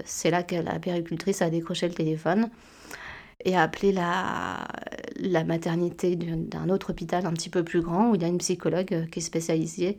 c'est 0.06 0.32
là 0.32 0.44
que 0.44 0.56
la 0.56 0.80
péricultrice 0.80 1.42
a 1.42 1.50
décroché 1.50 1.88
le 1.88 1.94
téléphone 1.94 2.50
et 3.44 3.56
a 3.56 3.64
appelé 3.64 3.92
la, 3.92 4.68
la 5.18 5.44
maternité 5.44 6.16
d'un 6.16 6.70
autre 6.70 6.92
hôpital 6.92 7.26
un 7.26 7.34
petit 7.34 7.50
peu 7.50 7.64
plus 7.64 7.82
grand 7.82 8.10
où 8.10 8.16
il 8.16 8.22
y 8.22 8.26
a 8.26 8.28
une 8.28 8.38
psychologue 8.38 9.10
qui 9.10 9.20
est 9.20 9.22
spécialisée 9.22 9.98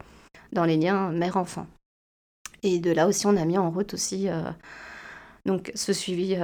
dans 0.53 0.65
les 0.65 0.77
liens 0.77 1.11
mère-enfant. 1.11 1.67
Et 2.63 2.79
de 2.79 2.91
là 2.91 3.07
aussi, 3.07 3.27
on 3.27 3.37
a 3.37 3.45
mis 3.47 3.57
en 3.57 3.71
route 3.71 3.95
aussi 3.95 4.29
donc 5.47 5.73
ce 5.75 5.95
suivi 5.95 6.37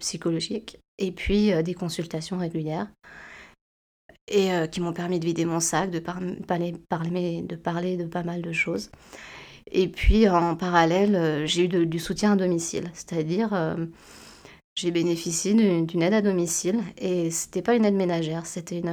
psychologique 0.00 0.80
et 0.98 1.12
puis 1.12 1.52
des 1.62 1.74
consultations 1.74 2.38
régulières 2.38 2.88
et 4.30 4.52
euh, 4.52 4.66
qui 4.66 4.80
m'ont 4.80 4.92
permis 4.92 5.20
de 5.20 5.26
vider 5.26 5.44
mon 5.44 5.60
sac, 5.60 5.90
de, 5.90 5.98
parler, 5.98 6.72
de 6.72 8.04
pas 8.06 8.22
mal 8.22 8.42
de 8.42 8.52
choses. 8.52 8.90
Et 9.72 9.88
puis 9.88 10.28
en 10.28 10.56
parallèle, 10.56 11.14
euh, 11.14 11.46
j'ai 11.46 11.64
eu 11.64 11.86
du 11.86 11.98
soutien 11.98 12.32
à 12.32 12.36
domicile, 12.36 12.90
c'est-à-dire 12.94 13.52
euh, 13.52 13.86
j'ai 14.76 14.90
bénéficié 14.92 15.54
d'une 15.82 16.02
aide 16.02 16.14
à 16.14 16.22
domicile 16.22 16.80
et 16.96 17.30
c'était 17.30 17.62
pas 17.62 17.74
une 17.74 17.84
aide 17.84 17.94
ménagère, 17.94 18.46
c'était 18.46 18.78
une, 18.78 18.88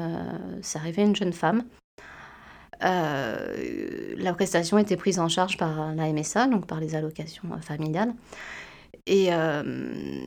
arrivait 0.76 1.04
une 1.04 1.16
jeune 1.16 1.34
femme. 1.34 1.64
La 2.82 4.34
prestation 4.34 4.78
était 4.78 4.98
prise 4.98 5.20
en 5.20 5.30
charge 5.30 5.58
par 5.58 5.96
la 5.96 6.12
MSA, 6.12 6.48
donc 6.48 6.68
par 6.68 6.80
les 6.80 6.96
allocations 6.96 7.50
familiales. 7.62 8.14
Et 9.08 9.30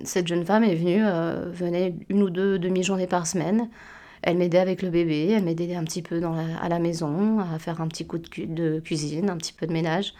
cette 0.04 0.26
jeune 0.26 0.44
femme 0.44 0.64
est 0.64 0.74
venue, 0.74 1.02
venait 1.52 1.94
une 2.08 2.22
ou 2.22 2.30
deux 2.30 2.58
demi-journées 2.58 3.06
par 3.06 3.26
semaine. 3.26 3.68
Elle 4.22 4.36
m'aidait 4.38 4.58
avec 4.58 4.82
le 4.82 4.90
bébé, 4.90 5.30
elle 5.30 5.44
m'aidait 5.44 5.74
un 5.74 5.84
petit 5.84 6.02
peu 6.02 6.22
à 6.60 6.68
la 6.68 6.78
maison, 6.78 7.40
à 7.40 7.58
faire 7.58 7.80
un 7.80 7.88
petit 7.88 8.06
coup 8.06 8.18
de, 8.18 8.80
cuisine, 8.80 9.30
un 9.30 9.36
petit 9.36 9.52
peu 9.52 9.66
de 9.66 9.72
ménage. 9.72 10.14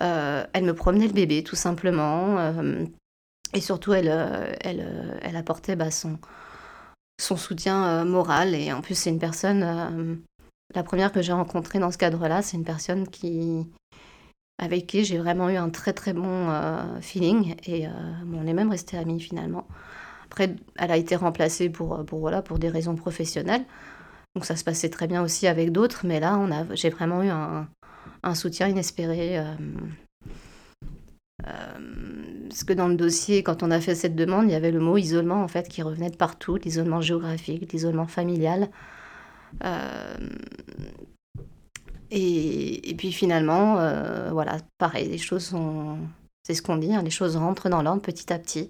elle 0.00 0.64
me 0.64 0.72
promenait 0.72 1.06
le 1.06 1.12
bébé, 1.12 1.42
tout 1.44 1.56
simplement. 1.56 2.38
Et 3.52 3.60
surtout, 3.60 3.92
elle, 3.92 4.08
euh, 4.08 4.52
elle, 4.60 4.80
euh, 4.80 5.18
elle 5.22 5.36
apportait 5.36 5.76
bah, 5.76 5.90
son, 5.90 6.18
soutien 7.18 7.84
euh, 7.84 8.04
moral. 8.04 8.54
Et 8.54 8.72
en 8.72 8.80
plus, 8.80 8.94
c'est 8.94 9.10
une 9.10 9.18
personne, 9.18 10.22
la 10.74 10.82
première 10.82 11.12
que 11.12 11.22
j'ai 11.22 11.32
rencontrée 11.32 11.78
dans 11.78 11.90
ce 11.90 11.98
cadre-là, 11.98 12.42
c'est 12.42 12.56
une 12.56 12.64
personne 12.64 13.08
qui, 13.08 13.66
avec 14.58 14.86
qui 14.86 15.04
j'ai 15.04 15.18
vraiment 15.18 15.48
eu 15.50 15.56
un 15.56 15.70
très 15.70 15.92
très 15.92 16.12
bon 16.12 16.48
feeling. 17.00 17.56
Et 17.66 17.86
on 18.32 18.46
est 18.46 18.54
même 18.54 18.70
resté 18.70 18.96
amis 18.96 19.20
finalement. 19.20 19.66
Après, 20.30 20.54
elle 20.76 20.90
a 20.90 20.96
été 20.96 21.16
remplacée 21.16 21.68
pour, 21.68 22.04
pour, 22.04 22.20
voilà, 22.20 22.40
pour 22.40 22.58
des 22.58 22.68
raisons 22.68 22.94
professionnelles. 22.94 23.64
Donc 24.34 24.44
ça 24.44 24.56
se 24.56 24.64
passait 24.64 24.90
très 24.90 25.08
bien 25.08 25.22
aussi 25.22 25.46
avec 25.46 25.72
d'autres. 25.72 26.06
Mais 26.06 26.20
là, 26.20 26.38
on 26.38 26.50
a, 26.52 26.74
j'ai 26.74 26.90
vraiment 26.90 27.22
eu 27.22 27.28
un, 27.28 27.68
un 28.22 28.34
soutien 28.34 28.68
inespéré. 28.68 29.38
Euh, 31.46 32.48
parce 32.48 32.64
que 32.64 32.72
dans 32.72 32.88
le 32.88 32.96
dossier, 32.96 33.42
quand 33.42 33.62
on 33.62 33.70
a 33.70 33.80
fait 33.80 33.94
cette 33.94 34.14
demande, 34.14 34.46
il 34.46 34.52
y 34.52 34.54
avait 34.54 34.72
le 34.72 34.80
mot 34.80 34.96
isolement 34.96 35.42
en 35.42 35.48
fait 35.48 35.68
qui 35.68 35.82
revenait 35.82 36.10
de 36.10 36.16
partout, 36.16 36.56
l'isolement 36.56 37.00
géographique, 37.00 37.72
l'isolement 37.72 38.06
familial. 38.06 38.68
Euh, 39.64 40.16
et, 42.10 42.94
puis 42.98 43.12
finalement, 43.12 43.78
euh, 43.78 44.30
voilà, 44.32 44.58
pareil, 44.78 45.08
les 45.08 45.18
choses 45.18 45.44
sont, 45.44 45.98
c'est 46.42 46.54
ce 46.54 46.62
qu'on 46.62 46.76
dit, 46.76 46.92
hein, 46.92 47.02
les 47.02 47.10
choses 47.10 47.36
rentrent 47.36 47.68
dans 47.68 47.82
l'ordre 47.82 48.02
petit 48.02 48.32
à 48.32 48.38
petit. 48.38 48.68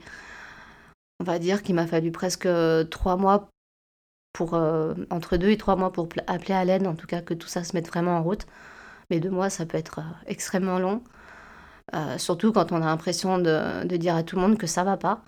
On 1.21 1.25
va 1.25 1.39
dire 1.39 1.63
qu'il 1.63 1.75
m'a 1.75 1.87
fallu 1.87 2.11
presque 2.11 2.49
trois 2.91 3.17
mois 3.17 3.49
pour, 4.33 4.55
entre 5.11 5.37
deux 5.37 5.51
et 5.51 5.57
trois 5.57 5.77
mois 5.77 5.93
pour 5.93 6.09
appeler 6.27 6.55
à 6.55 6.65
l'aide, 6.65 6.87
en 6.87 6.95
tout 6.95 7.07
cas 7.07 7.21
que 7.21 7.35
tout 7.35 7.49
ça 7.49 7.63
se 7.63 7.77
mette 7.77 7.89
vraiment 7.89 8.17
en 8.17 8.23
route. 8.23 8.47
Mais 9.11 9.21
deux 9.21 9.31
mois, 9.31 9.51
ça 9.51 9.67
peut 9.67 9.77
être 9.77 10.01
extrêmement 10.27 10.79
long. 10.79 11.03
Euh, 11.95 12.19
surtout 12.19 12.53
quand 12.53 12.71
on 12.73 12.77
a 12.77 12.87
l'impression 12.87 13.39
de, 13.39 13.97
dire 13.97 14.15
à 14.15 14.23
tout 14.23 14.37
le 14.37 14.43
monde 14.43 14.57
que 14.57 14.69
ça 14.69 14.85
va 14.85 14.97
pas 14.97 15.23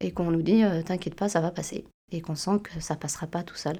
et 0.00 0.12
qu'on 0.12 0.30
nous 0.30 0.42
dit 0.42 0.62
euh, 0.62 0.82
t'inquiète 0.82 1.14
pas, 1.14 1.30
ça 1.30 1.40
va 1.40 1.50
passer 1.50 1.86
et 2.12 2.20
qu'on 2.20 2.34
sent 2.34 2.58
que 2.62 2.80
ça 2.80 2.94
passera 2.94 3.26
pas 3.26 3.42
tout 3.42 3.54
seul. 3.54 3.76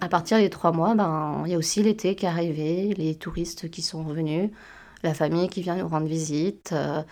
À 0.00 0.08
partir 0.08 0.38
des 0.38 0.50
trois 0.50 0.72
mois, 0.72 0.94
ben, 0.94 1.42
il 1.46 1.52
y 1.52 1.54
a 1.54 1.58
aussi 1.58 1.82
l'été 1.82 2.14
qui 2.14 2.26
est 2.26 2.28
arrivé, 2.28 2.94
les 2.94 3.16
touristes 3.16 3.70
qui 3.70 3.82
sont 3.82 4.04
revenus, 4.04 4.50
la 5.02 5.14
famille 5.14 5.48
qui 5.48 5.62
vient 5.62 5.76
nous 5.76 5.88
rendre 5.88 6.06
visite, 6.06 6.70
euh, 6.72 7.02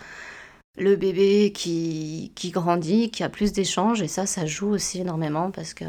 le 0.77 0.97
bébé 0.97 1.53
qui, 1.53 2.33
grandit, 2.53 3.11
qui 3.11 3.23
a 3.23 3.29
plus 3.29 3.53
d'échanges, 3.53 4.03
et 4.03 4.09
ça, 4.09 4.27
ça 4.27 4.47
joue 4.47 4.69
aussi 4.69 5.01
énormément 5.01 5.51
parce 5.51 5.75
que 5.75 5.85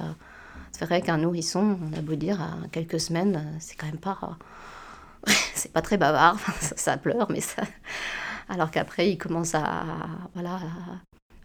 c'est 0.72 0.86
vrai 0.86 1.02
qu'un 1.02 1.18
nourrisson, 1.18 1.78
on 1.82 1.98
a 1.98 2.02
beau 2.02 2.16
dire, 2.16 2.42
à 2.42 2.56
quelques 2.72 3.00
semaines, 3.00 3.58
c'est 3.60 3.76
quand 3.76 3.88
même 3.88 3.98
pas 3.98 4.38
c'est 5.54 5.72
pas 5.72 5.82
très 5.82 5.98
bavard, 5.98 6.40
ça, 6.62 6.98
pleure, 6.98 7.30
mais 7.30 7.42
ça. 7.42 7.64
Alors 8.48 8.72
qu'après, 8.72 9.12
il 9.12 9.18
commence 9.18 9.54
à, 9.54 9.86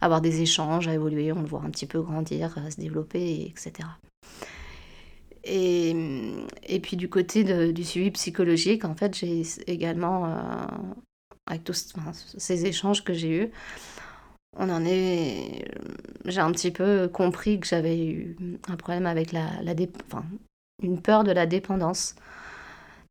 avoir 0.01 0.21
des 0.21 0.41
échanges, 0.41 0.87
à 0.87 0.93
évoluer, 0.93 1.31
on 1.31 1.41
le 1.41 1.47
voit 1.47 1.61
un 1.63 1.69
petit 1.69 1.85
peu 1.85 2.01
grandir, 2.01 2.55
se 2.69 2.79
développer, 2.79 3.45
etc. 3.47 3.87
Et, 5.45 5.95
et 6.63 6.79
puis 6.79 6.97
du 6.97 7.07
côté 7.07 7.43
du 7.71 7.83
suivi 7.83 8.11
psychologique, 8.11 8.83
en 8.83 8.95
fait, 8.95 9.15
j'ai 9.15 9.43
également, 9.67 10.25
euh, 10.25 10.65
avec 11.45 11.63
tous 11.63 11.93
ces 12.37 12.65
échanges 12.65 13.03
que 13.03 13.13
j'ai 13.13 13.43
eus, 13.43 13.51
on 14.57 14.69
en 14.69 14.83
est. 14.85 15.65
J'ai 16.25 16.41
un 16.41 16.51
petit 16.51 16.71
peu 16.71 17.07
compris 17.07 17.59
que 17.59 17.67
j'avais 17.67 17.99
eu 18.05 18.37
un 18.67 18.75
problème 18.75 19.05
avec 19.05 19.31
la, 19.31 19.61
la 19.61 19.73
enfin, 20.07 20.25
une 20.81 21.01
peur 21.01 21.23
de 21.23 21.31
la 21.31 21.45
dépendance 21.45 22.15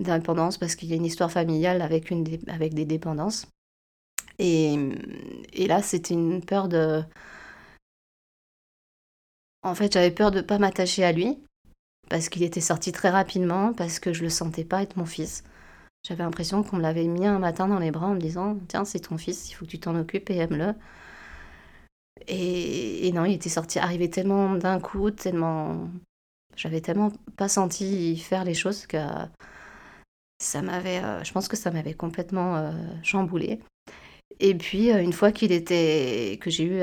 dépendance 0.01 0.59
parce 0.59 0.75
qu'il 0.75 0.89
y 0.89 0.93
a 0.93 0.97
une 0.97 1.05
histoire 1.05 1.31
familiale 1.31 1.83
avec, 1.83 2.11
une 2.11 2.25
avec 2.49 2.75
des 2.75 2.85
dépendances. 2.85 3.47
Et, 4.39 4.77
et 5.53 5.67
là, 5.67 5.83
c'était 5.83 6.15
une 6.15 6.45
peur 6.45 6.69
de... 6.69 7.03
En 9.63 9.75
fait, 9.75 9.93
j'avais 9.93 10.11
peur 10.11 10.31
de 10.31 10.39
ne 10.39 10.43
pas 10.43 10.59
m'attacher 10.59 11.05
à 11.05 11.13
lui, 11.13 11.39
parce 12.15 12.29
qu'il 12.29 12.45
était 12.45 12.61
sorti 12.61 12.93
très 12.93 13.11
rapidement, 13.11 13.73
parce 13.73 13.99
que 13.99 14.13
je 14.13 14.23
le 14.23 14.29
sentais 14.29 14.63
pas 14.63 14.83
être 14.85 14.97
mon 14.97 15.05
fils. 15.05 15.43
J'avais 16.07 16.23
l'impression 16.23 16.63
qu'on 16.63 16.77
me 16.77 16.81
l'avait 16.81 17.09
mis 17.09 17.27
un 17.27 17.41
matin 17.41 17.67
dans 17.67 17.81
les 17.81 17.91
bras 17.91 18.07
en 18.07 18.15
me 18.15 18.21
disant 18.21 18.57
Tiens, 18.69 18.85
c'est 18.85 19.01
ton 19.01 19.19
fils, 19.19 19.51
il 19.51 19.55
faut 19.55 19.65
que 19.65 19.71
tu 19.73 19.81
t'en 19.81 19.97
occupes 19.97 20.31
et 20.31 20.37
aime-le. 20.37 20.75
Et, 22.29 23.11
non, 23.13 23.25
il 23.25 23.35
était 23.35 23.49
sorti, 23.49 23.81
arrivé 23.81 24.09
tellement 24.11 24.55
d'un 24.55 24.79
coup, 24.79 25.11
tellement. 25.11 25.89
J'avais 26.55 26.81
tellement 26.81 27.11
pas 27.37 27.49
senti 27.49 28.17
faire 28.17 28.45
les 28.45 28.55
choses 28.55 28.87
que 28.87 28.99
ça 30.39 30.63
m'avait, 30.63 31.03
euh, 31.03 31.25
je 31.25 31.33
pense 31.33 31.49
que 31.49 31.57
ça 31.57 31.73
m'avait 31.73 31.95
complètement 31.95 32.55
euh, 32.55 32.71
chamboulé. 33.03 33.59
Et 34.39 34.55
puis 34.55 34.93
euh, 34.93 35.03
une 35.03 35.13
fois 35.13 35.33
qu'il 35.33 35.51
était, 35.51 36.39
que 36.41 36.49
j'ai 36.49 36.65
eu, 36.65 36.79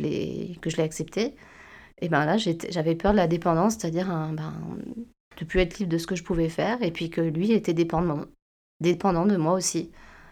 l'ai, 0.00 0.56
que 0.60 0.70
je 0.70 0.76
l'ai 0.76 0.84
accepté, 0.84 1.34
et 2.00 2.08
ben 2.08 2.24
là 2.24 2.36
j'avais 2.36 2.94
peur 2.94 3.12
de 3.12 3.16
la 3.16 3.26
dépendance, 3.26 3.74
c'est-à-dire 3.74 4.08
ben, 4.08 4.54
de 5.38 5.44
plus 5.44 5.60
être 5.60 5.78
libre 5.78 5.92
de 5.92 5.98
ce 5.98 6.06
que 6.06 6.16
je 6.16 6.24
pouvais 6.24 6.48
faire, 6.48 6.82
et 6.82 6.90
puis 6.90 7.10
que 7.10 7.20
lui 7.20 7.52
était 7.52 7.74
dépendant, 7.74 8.26
de 8.80 9.36
moi 9.36 9.52
aussi, 9.52 9.90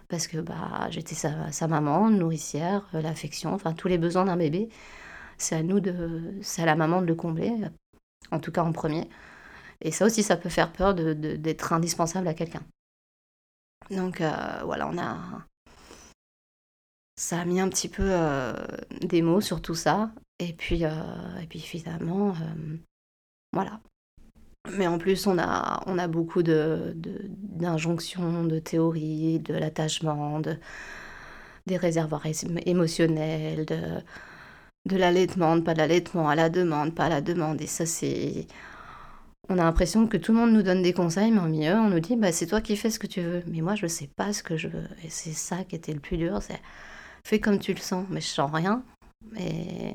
parce 0.09 0.27
que 0.27 0.39
bah 0.39 0.89
j'étais 0.91 1.15
sa, 1.15 1.69
maman, 1.69 2.11
nourricière, 2.11 2.89
l'affection, 2.93 3.53
enfin 3.55 3.73
tous 3.73 3.89
les 3.89 3.99
besoins 3.99 4.25
d'un 4.25 4.37
bébé, 4.37 4.69
c'est 5.39 5.57
à 5.57 5.63
nous 5.63 5.81
de, 5.81 6.35
c'est 6.43 6.63
à 6.63 6.67
la 6.67 6.77
maman 6.77 7.03
de 7.03 7.07
le 7.07 7.15
combler, 7.15 7.53
en 8.31 8.41
tout 8.41 8.53
cas 8.53 8.63
en 8.63 8.73
premier. 8.73 9.09
Et 9.81 9.91
ça 9.91 10.07
aussi, 10.07 10.23
ça 10.23 10.37
peut 10.37 10.49
faire 10.49 10.73
peur 10.73 10.95
d'être 10.95 11.73
indispensable 11.73 12.29
à 12.29 12.35
quelqu'un. 12.35 12.63
Donc 13.91 14.21
euh, 14.21 14.33
voilà, 14.65 14.89
on 14.89 14.99
a. 14.99 15.45
Ça 17.19 17.41
a 17.41 17.45
mis 17.45 17.61
un 17.61 17.69
petit 17.69 17.89
peu 17.89 18.03
euh, 18.05 18.53
des 19.01 19.23
mots 19.23 19.41
sur 19.41 19.63
tout 19.63 19.75
ça. 19.75 20.11
Et 20.39 20.53
puis, 20.53 20.85
euh, 20.85 20.91
et 21.43 21.47
puis 21.47 21.61
finalement, 21.61 22.35
voilà. 23.53 23.81
Mais 24.77 24.87
en 24.87 24.99
plus, 24.99 25.27
on 25.27 25.39
a, 25.39 25.83
on 25.87 25.99
a 25.99 26.09
beaucoup 26.09 26.43
d'injonctions, 26.43 28.45
de, 28.45 28.51
de, 28.51 28.59
théories, 28.59 29.39
de 29.39 29.55
l'attachement, 29.55 30.41
de, 30.41 30.57
des 31.67 31.77
réservoirs 31.77 32.27
émotionnels, 32.67 33.65
de, 33.65 33.81
de 34.87 34.97
l'allaitement, 34.97 35.61
pas 35.61 35.75
de 35.75 35.79
l'allaitement, 35.79 36.29
à 36.29 36.35
la 36.35 36.51
demande, 36.51 36.95
pas 36.95 37.07
à 37.07 37.09
la 37.09 37.21
demande. 37.21 37.61
Et 37.61 37.67
ça, 37.67 37.87
c'est 37.87 38.47
on 39.49 39.59
a 39.59 39.65
l'impression 39.65 40.09
que 40.09 40.17
tout 40.17 40.33
le 40.33 40.39
monde 40.39 40.53
nous 40.53 40.63
donne 40.63 40.83
des 40.83 40.93
conseils, 40.93 41.31
mais 41.31 41.39
en 41.39 41.49
milieu, 41.49 41.75
on 41.75 41.89
nous 41.89 42.01
dit 42.01 42.17
bah, 42.17 42.33
c'est 42.33 42.47
toi 42.47 42.61
qui 42.61 42.77
fais 42.77 42.91
ce 42.91 42.99
que 42.99 43.07
tu 43.07 43.21
veux. 43.21 43.43
Mais 43.47 43.61
moi, 43.61 43.77
je 43.77 43.85
ne 43.85 43.89
sais 43.89 44.09
pas 44.17 44.33
ce 44.33 44.43
que 44.43 44.57
je 44.57 44.69
veux. 44.69 44.89
Et 45.05 45.11
c'est 45.11 45.33
ça 45.33 45.65
qui 45.65 45.77
était 45.77 45.93
le 45.93 46.01
plus 46.01 46.17
dur 46.17 46.43
c'est 46.43 46.61
fais 47.25 47.41
comme 47.41 47.59
tu 47.59 47.73
le 47.73 47.81
sens. 47.81 48.07
Mais 48.11 48.21
je 48.21 48.27
sens 48.27 48.51
rien. 48.53 48.83
Et, 49.39 49.95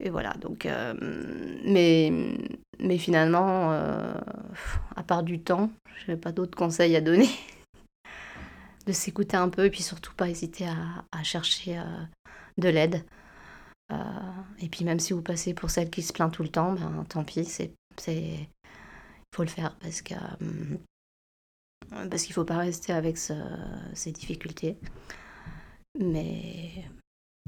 et 0.00 0.10
voilà. 0.10 0.32
Donc, 0.34 0.66
euh, 0.66 0.94
mais, 1.64 2.98
finalement, 2.98 3.72
euh, 3.72 4.14
à 4.96 5.02
part 5.02 5.22
du 5.22 5.40
temps, 5.40 5.70
je 5.96 6.08
n'avais 6.08 6.20
pas 6.20 6.32
d'autres 6.32 6.56
conseils 6.56 6.94
à 6.96 7.00
donner. 7.00 7.28
de 8.86 8.92
s'écouter 8.92 9.36
un 9.36 9.50
peu 9.50 9.66
et 9.66 9.70
puis 9.70 9.82
surtout 9.82 10.14
pas 10.14 10.30
hésiter 10.30 10.66
à, 10.66 11.22
chercher 11.22 11.78
euh, 11.78 12.02
de 12.56 12.68
l'aide. 12.68 13.04
Et 14.60 14.68
puis 14.68 14.84
même 14.84 14.98
si 14.98 15.12
vous 15.12 15.22
passez 15.22 15.54
pour 15.54 15.70
celle 15.70 15.90
qui 15.90 16.02
se 16.02 16.12
plaint 16.12 16.32
tout 16.32 16.42
le 16.42 16.48
temps, 16.48 16.72
ben, 16.72 17.04
tant 17.08 17.24
pis, 17.24 17.44
c'est, 17.44 17.72
il 18.06 18.46
faut 19.34 19.42
le 19.42 19.48
faire 19.48 19.76
parce 19.76 20.02
que 20.02 20.14
parce 22.10 22.24
qu'il 22.24 22.34
faut 22.34 22.44
pas 22.44 22.58
rester 22.58 22.92
avec 22.92 23.16
ces 23.18 24.12
difficultés. 24.12 24.76
Mais 25.98 26.84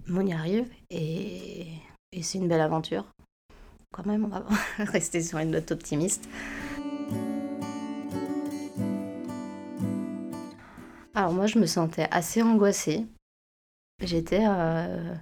on 0.09 0.26
y 0.26 0.33
arrive 0.33 0.71
et, 0.90 1.66
et 2.12 2.22
c'est 2.22 2.38
une 2.38 2.48
belle 2.48 2.60
aventure. 2.60 3.06
Quand 3.92 4.06
même, 4.06 4.24
on 4.24 4.28
va 4.28 4.44
rester 4.78 5.22
sur 5.22 5.38
une 5.38 5.50
note 5.50 5.70
optimiste. 5.70 6.28
Alors 11.14 11.32
moi, 11.32 11.46
je 11.46 11.58
me 11.58 11.66
sentais 11.66 12.06
assez 12.10 12.42
angoissée. 12.42 13.06
J'étais, 14.02 14.46
euh, 14.46 15.14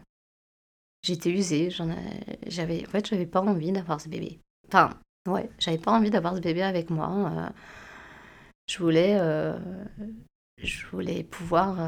J'étais 1.03 1.31
usée, 1.31 1.71
j'avais, 2.47 2.87
en 2.87 2.91
fait, 2.91 3.07
j'avais 3.07 3.27
pas 3.27 3.41
envie 3.41 3.73
d'avoir 3.73 4.01
ce 4.01 4.09
bébé. 4.09 4.41
Enfin, 4.67 4.91
ouais, 5.29 5.49
j'avais 5.59 5.79
pas 5.79 5.93
envie 5.93 6.11
d'avoir 6.11 6.37
ce 6.37 6.41
bébé 6.41 6.63
avec 6.63 6.91
moi. 6.91 7.09
Euh. 7.09 7.49
je 8.69 8.79
voulais, 8.79 9.17
euh, 9.19 9.59
je 10.59 10.87
voulais 10.89 11.23
pouvoir 11.23 11.79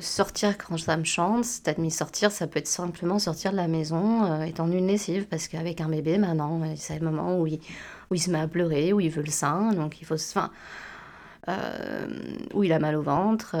sortir 0.00 0.56
quand 0.58 0.78
ça 0.78 0.96
me 0.96 1.04
chante. 1.04 1.44
C'est-à-dire 1.44 1.92
sortir, 1.92 2.30
ça 2.30 2.46
peut 2.46 2.58
être 2.58 2.66
simplement 2.66 3.18
sortir 3.18 3.52
de 3.52 3.56
la 3.56 3.68
maison, 3.68 4.42
étendre 4.42 4.74
une 4.74 4.86
lessive, 4.86 5.26
parce 5.26 5.48
qu'avec 5.48 5.80
un 5.80 5.88
bébé, 5.88 6.18
maintenant, 6.18 6.60
c'est 6.76 6.98
le 6.98 7.10
moment 7.10 7.38
où 7.40 7.46
il, 7.46 7.60
se 8.20 8.30
met 8.30 8.40
à 8.40 8.48
pleurer, 8.48 8.92
où 8.92 9.00
il 9.00 9.10
veut 9.10 9.22
le 9.22 9.30
sein, 9.30 9.72
donc 9.72 10.00
il 10.00 10.04
faut... 10.06 10.14
Enfin, 10.14 10.50
où 12.54 12.64
il 12.64 12.72
a 12.72 12.78
mal 12.78 12.96
au 12.96 13.02
ventre. 13.02 13.56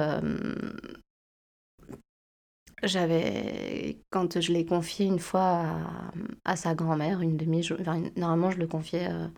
J'avais, 2.82 3.98
quand 4.10 4.38
je 4.40 4.52
l'ai 4.52 4.66
confié 4.66 5.06
une 5.06 5.18
fois 5.18 5.64
à, 6.44 6.56
sa 6.56 6.74
grand-mère, 6.74 7.22
une 7.22 7.38
demi-journée, 7.38 8.12
normalement 8.16 8.50
je 8.50 8.58
le 8.58 8.66
confiais, 8.66 9.08
euh, 9.10 9.28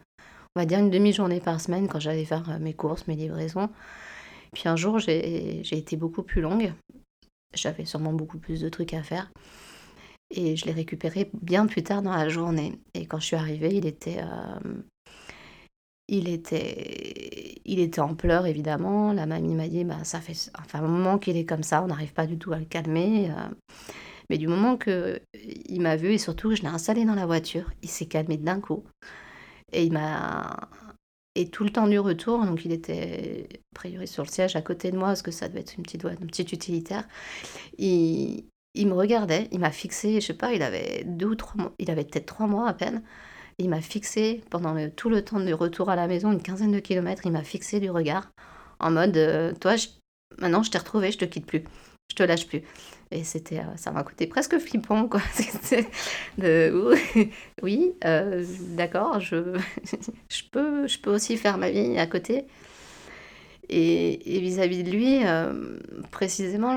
on 0.56 0.60
va 0.60 0.66
dire 0.66 0.80
une 0.80 0.90
demi-journée 0.90 1.40
par 1.40 1.60
semaine 1.60 1.86
quand 1.86 2.00
j'allais 2.00 2.24
faire 2.24 2.50
euh, 2.50 2.58
mes 2.58 2.74
courses, 2.74 3.06
mes 3.06 3.14
livraisons. 3.14 3.70
Puis 4.52 4.68
un 4.68 4.76
jour, 4.76 4.98
j'ai 4.98 5.60
été 5.60 5.96
beaucoup 5.96 6.22
plus 6.22 6.40
longue. 6.40 6.72
J'avais 7.54 7.84
sûrement 7.84 8.12
beaucoup 8.12 8.38
plus 8.38 8.60
de 8.60 8.68
trucs 8.68 8.94
à 8.94 9.02
faire. 9.02 9.30
Et 10.30 10.56
je 10.56 10.66
l'ai 10.66 10.72
récupéré 10.72 11.30
bien 11.40 11.66
plus 11.66 11.82
tard 11.82 12.02
dans 12.02 12.14
la 12.14 12.28
journée. 12.28 12.78
Et 12.94 13.06
quand 13.06 13.18
je 13.18 13.26
suis 13.26 13.36
arrivée, 13.36 13.74
il 13.74 13.86
était, 13.86 14.18
euh, 14.20 14.82
il 16.08 16.28
était, 16.28 17.54
il 17.64 17.78
était 17.78 18.00
en 18.00 18.14
pleurs, 18.14 18.46
évidemment. 18.46 19.12
La 19.14 19.24
mamie 19.24 19.54
m'a 19.54 19.68
dit, 19.68 19.84
bah, 19.84 20.04
ça 20.04 20.20
fait 20.20 20.50
enfin, 20.58 20.80
un 20.80 20.88
moment 20.88 21.18
qu'il 21.18 21.36
est 21.36 21.46
comme 21.46 21.62
ça, 21.62 21.82
on 21.82 21.86
n'arrive 21.86 22.12
pas 22.12 22.26
du 22.26 22.38
tout 22.38 22.52
à 22.52 22.58
le 22.58 22.66
calmer. 22.66 23.30
Euh. 23.30 23.48
Mais 24.30 24.36
du 24.36 24.46
moment 24.46 24.76
que 24.76 25.20
il 25.34 25.80
m'a 25.80 25.96
vu, 25.96 26.12
et 26.12 26.18
surtout, 26.18 26.54
je 26.54 26.60
l'ai 26.60 26.68
installé 26.68 27.06
dans 27.06 27.14
la 27.14 27.24
voiture, 27.24 27.70
il 27.82 27.88
s'est 27.88 28.06
calmé 28.06 28.36
d'un 28.36 28.60
coup. 28.60 28.84
Et 29.72 29.84
il 29.84 29.92
m'a... 29.92 30.68
Et 31.38 31.48
tout 31.50 31.62
le 31.62 31.70
temps 31.70 31.86
du 31.86 32.00
retour, 32.00 32.44
donc 32.44 32.64
il 32.64 32.72
était 32.72 33.48
a 33.52 33.74
priori 33.74 34.08
sur 34.08 34.24
le 34.24 34.28
siège 34.28 34.56
à 34.56 34.60
côté 34.60 34.90
de 34.90 34.96
moi, 34.96 35.06
parce 35.08 35.22
que 35.22 35.30
ça 35.30 35.48
devait 35.48 35.60
être 35.60 35.76
une 35.76 35.84
petite, 35.84 36.02
une 36.02 36.26
petite 36.26 36.52
utilitaire. 36.52 37.04
Il, 37.78 38.44
il 38.74 38.88
me 38.88 38.94
regardait, 38.94 39.46
il 39.52 39.60
m'a 39.60 39.70
fixé, 39.70 40.20
je 40.20 40.26
sais 40.26 40.34
pas, 40.34 40.52
il 40.52 40.62
avait 40.62 41.04
deux 41.04 41.26
ou 41.26 41.34
trois 41.36 41.62
mois, 41.62 41.72
il 41.78 41.92
avait 41.92 42.02
peut-être 42.02 42.26
trois 42.26 42.48
mois 42.48 42.68
à 42.68 42.74
peine. 42.74 43.04
Il 43.58 43.68
m'a 43.68 43.80
fixé 43.80 44.42
pendant 44.50 44.74
tout 44.90 45.10
le 45.10 45.24
temps 45.24 45.38
de 45.38 45.52
retour 45.52 45.90
à 45.90 45.96
la 45.96 46.08
maison, 46.08 46.32
une 46.32 46.42
quinzaine 46.42 46.72
de 46.72 46.80
kilomètres, 46.80 47.22
il 47.24 47.30
m'a 47.30 47.44
fixé 47.44 47.78
du 47.78 47.88
regard 47.88 48.32
en 48.80 48.90
mode 48.90 49.16
euh, 49.16 49.52
Toi, 49.60 49.76
maintenant 50.38 50.64
je 50.64 50.72
t'ai 50.72 50.78
retrouvé, 50.78 51.12
je 51.12 51.18
te 51.18 51.24
quitte 51.24 51.46
plus, 51.46 51.62
je 52.10 52.16
te 52.16 52.22
lâche 52.22 52.46
plus. 52.46 52.62
Et 53.10 53.24
c'était, 53.24 53.60
euh, 53.60 53.76
ça 53.76 53.90
m'a 53.90 54.02
coûté 54.02 54.26
presque 54.26 54.58
flippant, 54.58 55.08
quoi. 55.08 55.22
oui, 57.62 57.94
euh, 58.04 58.44
d'accord, 58.76 59.20
je, 59.20 59.56
peux, 60.50 60.86
je 60.86 60.98
peux 60.98 61.12
aussi 61.14 61.36
faire 61.36 61.58
ma 61.58 61.70
vie 61.70 61.98
à 61.98 62.06
côté. 62.06 62.46
Et 63.70 64.40
vis-à-vis 64.40 64.82
de 64.82 64.90
lui, 64.90 65.20
précisément, 66.10 66.76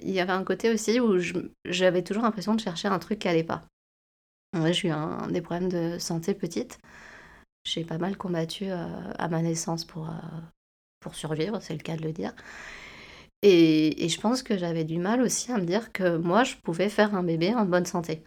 il 0.00 0.10
y 0.10 0.20
avait 0.20 0.32
un 0.32 0.44
côté 0.44 0.70
aussi 0.70 1.00
où 1.00 1.18
j'avais 1.64 2.02
toujours 2.02 2.22
l'impression 2.22 2.54
de 2.54 2.60
chercher 2.60 2.88
un 2.88 2.98
truc 2.98 3.20
qui 3.20 3.28
allait 3.28 3.44
pas. 3.44 3.62
J'ai 4.70 4.88
eu 4.88 4.92
des 5.30 5.40
problèmes 5.40 5.70
de 5.70 5.98
santé 5.98 6.34
petite. 6.34 6.78
J'ai 7.64 7.84
pas 7.84 7.98
mal 7.98 8.16
combattu 8.16 8.66
euh, 8.68 8.86
à 9.18 9.28
ma 9.28 9.40
naissance 9.40 9.84
pour, 9.84 10.08
euh, 10.08 10.40
pour 11.00 11.14
survivre, 11.14 11.60
c'est 11.60 11.72
le 11.72 11.80
cas 11.80 11.96
de 11.96 12.02
le 12.02 12.12
dire. 12.12 12.34
Et, 13.46 14.08
je 14.08 14.20
pense 14.20 14.42
que 14.42 14.56
j'avais 14.56 14.84
du 14.84 14.98
mal 14.98 15.20
aussi 15.20 15.52
à 15.52 15.58
me 15.58 15.66
dire 15.66 15.92
que 15.92 16.16
moi, 16.16 16.44
je 16.44 16.56
pouvais 16.56 16.88
faire 16.88 17.14
un 17.14 17.22
bébé 17.22 17.54
en 17.54 17.66
bonne 17.66 17.84
santé 17.84 18.22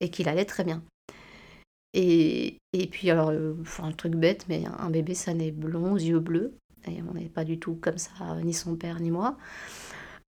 et 0.00 0.08
qu'il 0.10 0.28
allait 0.28 0.46
très 0.46 0.64
bien. 0.64 0.82
Et, 1.92 2.56
et 2.72 2.86
puis, 2.86 3.10
alors, 3.10 3.28
euh, 3.28 3.54
un 3.82 3.92
truc 3.92 4.14
bête, 4.14 4.46
mais 4.48 4.64
un 4.78 4.88
bébé, 4.88 5.14
ça 5.14 5.34
naît 5.34 5.52
blond 5.52 5.92
aux 5.92 5.98
yeux 5.98 6.18
bleus. 6.18 6.56
Et 6.88 7.02
on 7.08 7.12
n'est 7.14 7.28
pas 7.28 7.44
du 7.44 7.58
tout 7.58 7.74
comme 7.74 7.98
ça, 7.98 8.12
ni 8.42 8.54
son 8.54 8.76
père, 8.76 9.00
ni 9.00 9.10
moi. 9.10 9.36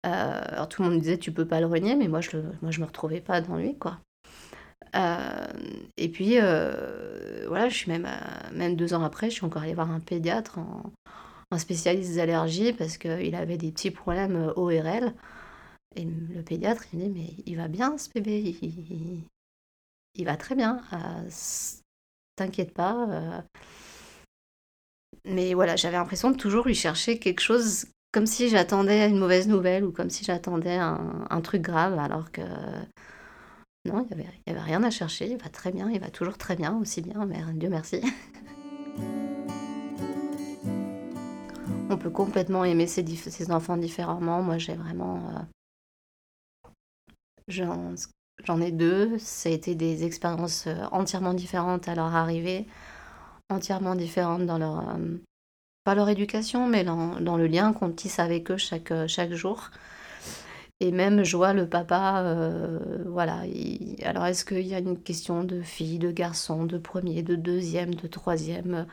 alors 0.03 0.69
tout 0.69 0.83
le 0.83 0.89
monde 0.89 0.99
me 0.99 1.03
disait, 1.03 1.19
tu 1.19 1.33
peux 1.33 1.47
pas 1.47 1.61
le 1.61 1.67
renier, 1.67 1.97
mais 1.97 2.09
moi, 2.09 2.21
je, 2.21 2.37
moi, 2.63 2.71
je 2.71 2.81
me 2.81 2.87
retrouvais 2.87 3.21
pas 3.21 3.41
dans 3.41 3.57
lui, 3.57 3.77
quoi. 3.77 4.01
Euh, 4.95 5.47
et 5.97 6.09
puis, 6.09 6.39
euh, 6.41 7.45
voilà, 7.49 7.69
je 7.69 7.75
suis 7.75 7.91
même, 7.91 8.07
euh, 8.07 8.57
même 8.57 8.77
deux 8.77 8.95
ans 8.95 9.03
après, 9.03 9.31
je 9.31 9.35
suis 9.35 9.45
encore 9.45 9.63
allée 9.63 9.75
voir 9.75 9.91
un 9.91 10.01
pédiatre, 10.01 10.59
un 11.51 11.59
spécialiste 11.59 12.11
des 12.13 12.19
allergies, 12.19 12.73
parce 12.73 12.99
qu'il 12.99 13.35
avait 13.35 13.57
des 13.57 13.73
petits 13.73 13.91
problèmes 13.91 14.53
ORL. 14.57 15.15
Et 15.95 16.05
le 16.05 16.43
pédiatre, 16.43 16.85
il 16.93 16.99
me 16.99 17.05
dit, 17.05 17.11
mais 17.11 17.35
il 17.47 17.57
va 17.57 17.69
bien 17.69 17.97
ce 17.99 18.11
bébé, 18.11 18.57
il, 20.15 20.25
va 20.25 20.37
très 20.37 20.55
bien, 20.55 20.83
t'inquiète 22.37 22.75
pas. 22.75 23.45
Mais 25.25 25.55
voilà, 25.55 25.77
j'avais 25.77 25.97
l'impression 25.97 26.31
de 26.31 26.37
toujours 26.37 26.67
lui 26.67 26.75
chercher 26.75 27.19
quelque 27.19 27.41
chose 27.41 27.87
comme 28.13 28.27
si 28.27 28.49
j'attendais 28.49 29.09
une 29.09 29.19
mauvaise 29.19 29.49
nouvelle 29.49 29.85
ou 29.85 29.93
comme 29.93 30.11
si 30.11 30.25
j'attendais 30.25 30.77
un, 30.77 31.27
un, 31.29 31.41
truc 31.41 31.63
grave, 31.63 31.99
alors 31.99 32.31
que 32.31 32.43
non, 33.85 34.07
il 34.11 34.17
n'y 34.17 34.23
avait, 34.23 34.33
avait, 34.47 34.61
rien 34.61 34.83
à 34.83 34.91
chercher, 34.91 35.27
il 35.31 35.37
va 35.37 35.49
très 35.49 35.73
bien, 35.73 35.91
il 35.91 36.01
va 36.01 36.11
toujours 36.11 36.39
très 36.39 36.57
bien, 36.57 36.77
aussi 36.79 37.03
bien, 37.03 37.25
mais 37.27 37.39
Dieu 37.55 37.69
merci. 37.69 38.01
On 41.97 41.99
peut 41.99 42.11
complètement 42.11 42.63
aimer 42.63 42.87
ses, 42.87 43.51
enfants 43.51 43.79
différemment. 43.79 44.43
Moi, 44.43 44.59
j'ai 44.59 44.75
vraiment... 44.75 45.23
Euh, 47.59 47.97
j'en 48.45 48.61
ai 48.61 48.71
deux. 48.71 49.19
Ça 49.19 49.49
a 49.49 49.53
été 49.53 49.75
des 49.75 50.05
expériences 50.05 50.67
euh, 50.67 50.85
entièrement 50.93 51.33
différentes 51.33 51.89
à 51.89 51.95
leur 51.95 52.15
arrivée, 52.15 52.67
entièrement 53.49 53.95
différentes 53.95 54.45
dans 54.45 54.59
leur... 54.59 54.91
Euh, 54.91 55.17
pas 55.85 55.95
leur 55.95 56.11
éducation, 56.11 56.69
mais 56.69 56.85
dans, 56.85 57.37
le 57.39 57.47
lien 57.47 57.73
qu'on 57.73 57.91
tisse 57.91 58.19
avec 58.19 58.51
eux 58.51 58.59
chaque, 58.59 58.93
jour. 59.33 59.71
Et 60.81 60.91
même, 60.93 61.25
je 61.25 61.39
le 61.55 61.67
papa, 61.67 62.37
voilà. 63.07 63.45
alors, 64.03 64.27
est-ce 64.27 64.45
qu'il 64.45 64.67
y 64.67 64.75
a 64.75 64.81
une 64.81 65.01
question 65.01 65.45
de 65.45 65.63
fille, 65.63 65.99
de 65.99 66.11
garçon, 66.11 66.65
de 66.65 66.77
premier, 66.77 67.23
de 67.23 67.37
deuxième, 67.37 67.95
de 67.95 68.07
troisième? 68.07 68.87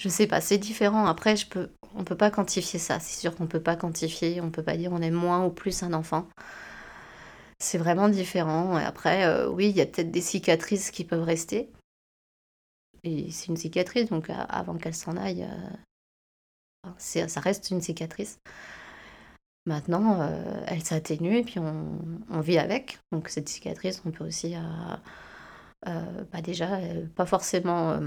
Je 0.00 0.08
sais 0.08 0.26
pas, 0.26 0.40
c'est 0.40 0.58
différent. 0.58 1.06
Après, 1.06 1.36
je 1.36 1.46
peux, 1.46 1.70
on 1.94 2.04
peut 2.04 2.16
pas 2.16 2.30
quantifier 2.30 2.78
ça. 2.78 2.98
C'est 3.00 3.20
sûr 3.20 3.36
qu'on 3.36 3.46
peut 3.46 3.62
pas 3.62 3.76
quantifier. 3.76 4.40
On 4.40 4.50
peut 4.50 4.62
pas 4.64 4.76
dire 4.76 4.92
on 4.92 5.02
aime 5.02 5.14
moins 5.14 5.44
ou 5.44 5.50
plus 5.50 5.82
un 5.82 5.92
enfant. 5.92 6.26
C'est 7.58 7.78
vraiment 7.78 8.08
différent. 8.08 8.78
Et 8.78 8.84
après, 8.84 9.26
euh, 9.26 9.48
oui, 9.48 9.68
il 9.68 9.76
y 9.76 9.80
a 9.82 9.86
peut-être 9.86 10.10
des 10.10 10.22
cicatrices 10.22 10.90
qui 10.90 11.04
peuvent 11.04 11.22
rester. 11.22 11.70
Et 13.04 13.30
c'est 13.30 13.46
une 13.46 13.56
cicatrice, 13.56 14.10
donc 14.10 14.28
avant 14.30 14.76
qu'elle 14.76 14.94
s'en 14.94 15.16
aille, 15.16 15.44
euh, 15.44 17.26
ça 17.28 17.40
reste 17.40 17.70
une 17.70 17.80
cicatrice. 17.80 18.38
Maintenant, 19.66 20.20
euh, 20.20 20.64
elle 20.66 20.82
s'atténue 20.82 21.36
et 21.36 21.44
puis 21.44 21.58
on, 21.58 22.40
vit 22.40 22.58
avec. 22.58 22.98
Donc 23.12 23.28
cette 23.28 23.48
cicatrice, 23.48 24.02
on 24.04 24.10
peut 24.10 24.26
aussi, 24.26 24.56
euh, 24.56 24.60
euh, 25.86 26.24
bah, 26.32 26.40
déjà, 26.40 26.78
pas 27.14 27.26
forcément 27.26 27.98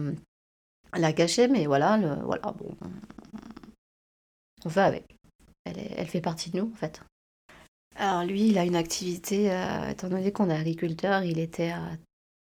la 0.97 1.13
cacher, 1.13 1.47
mais 1.47 1.65
voilà, 1.65 1.97
le, 1.97 2.15
voilà 2.23 2.51
bon, 2.51 2.75
on 4.65 4.69
fait 4.69 4.81
avec. 4.81 5.17
Elle, 5.65 5.79
elle, 5.97 6.07
fait 6.07 6.21
partie 6.21 6.51
de 6.51 6.59
nous, 6.59 6.71
en 6.71 6.75
fait. 6.75 7.01
Alors 7.95 8.23
lui, 8.23 8.47
il 8.47 8.57
a 8.57 8.65
une 8.65 8.75
activité, 8.75 9.45
étant 9.89 10.09
donné 10.09 10.31
qu'on 10.31 10.49
est 10.49 10.57
agriculteur, 10.57 11.23
il 11.23 11.39
était... 11.39 11.73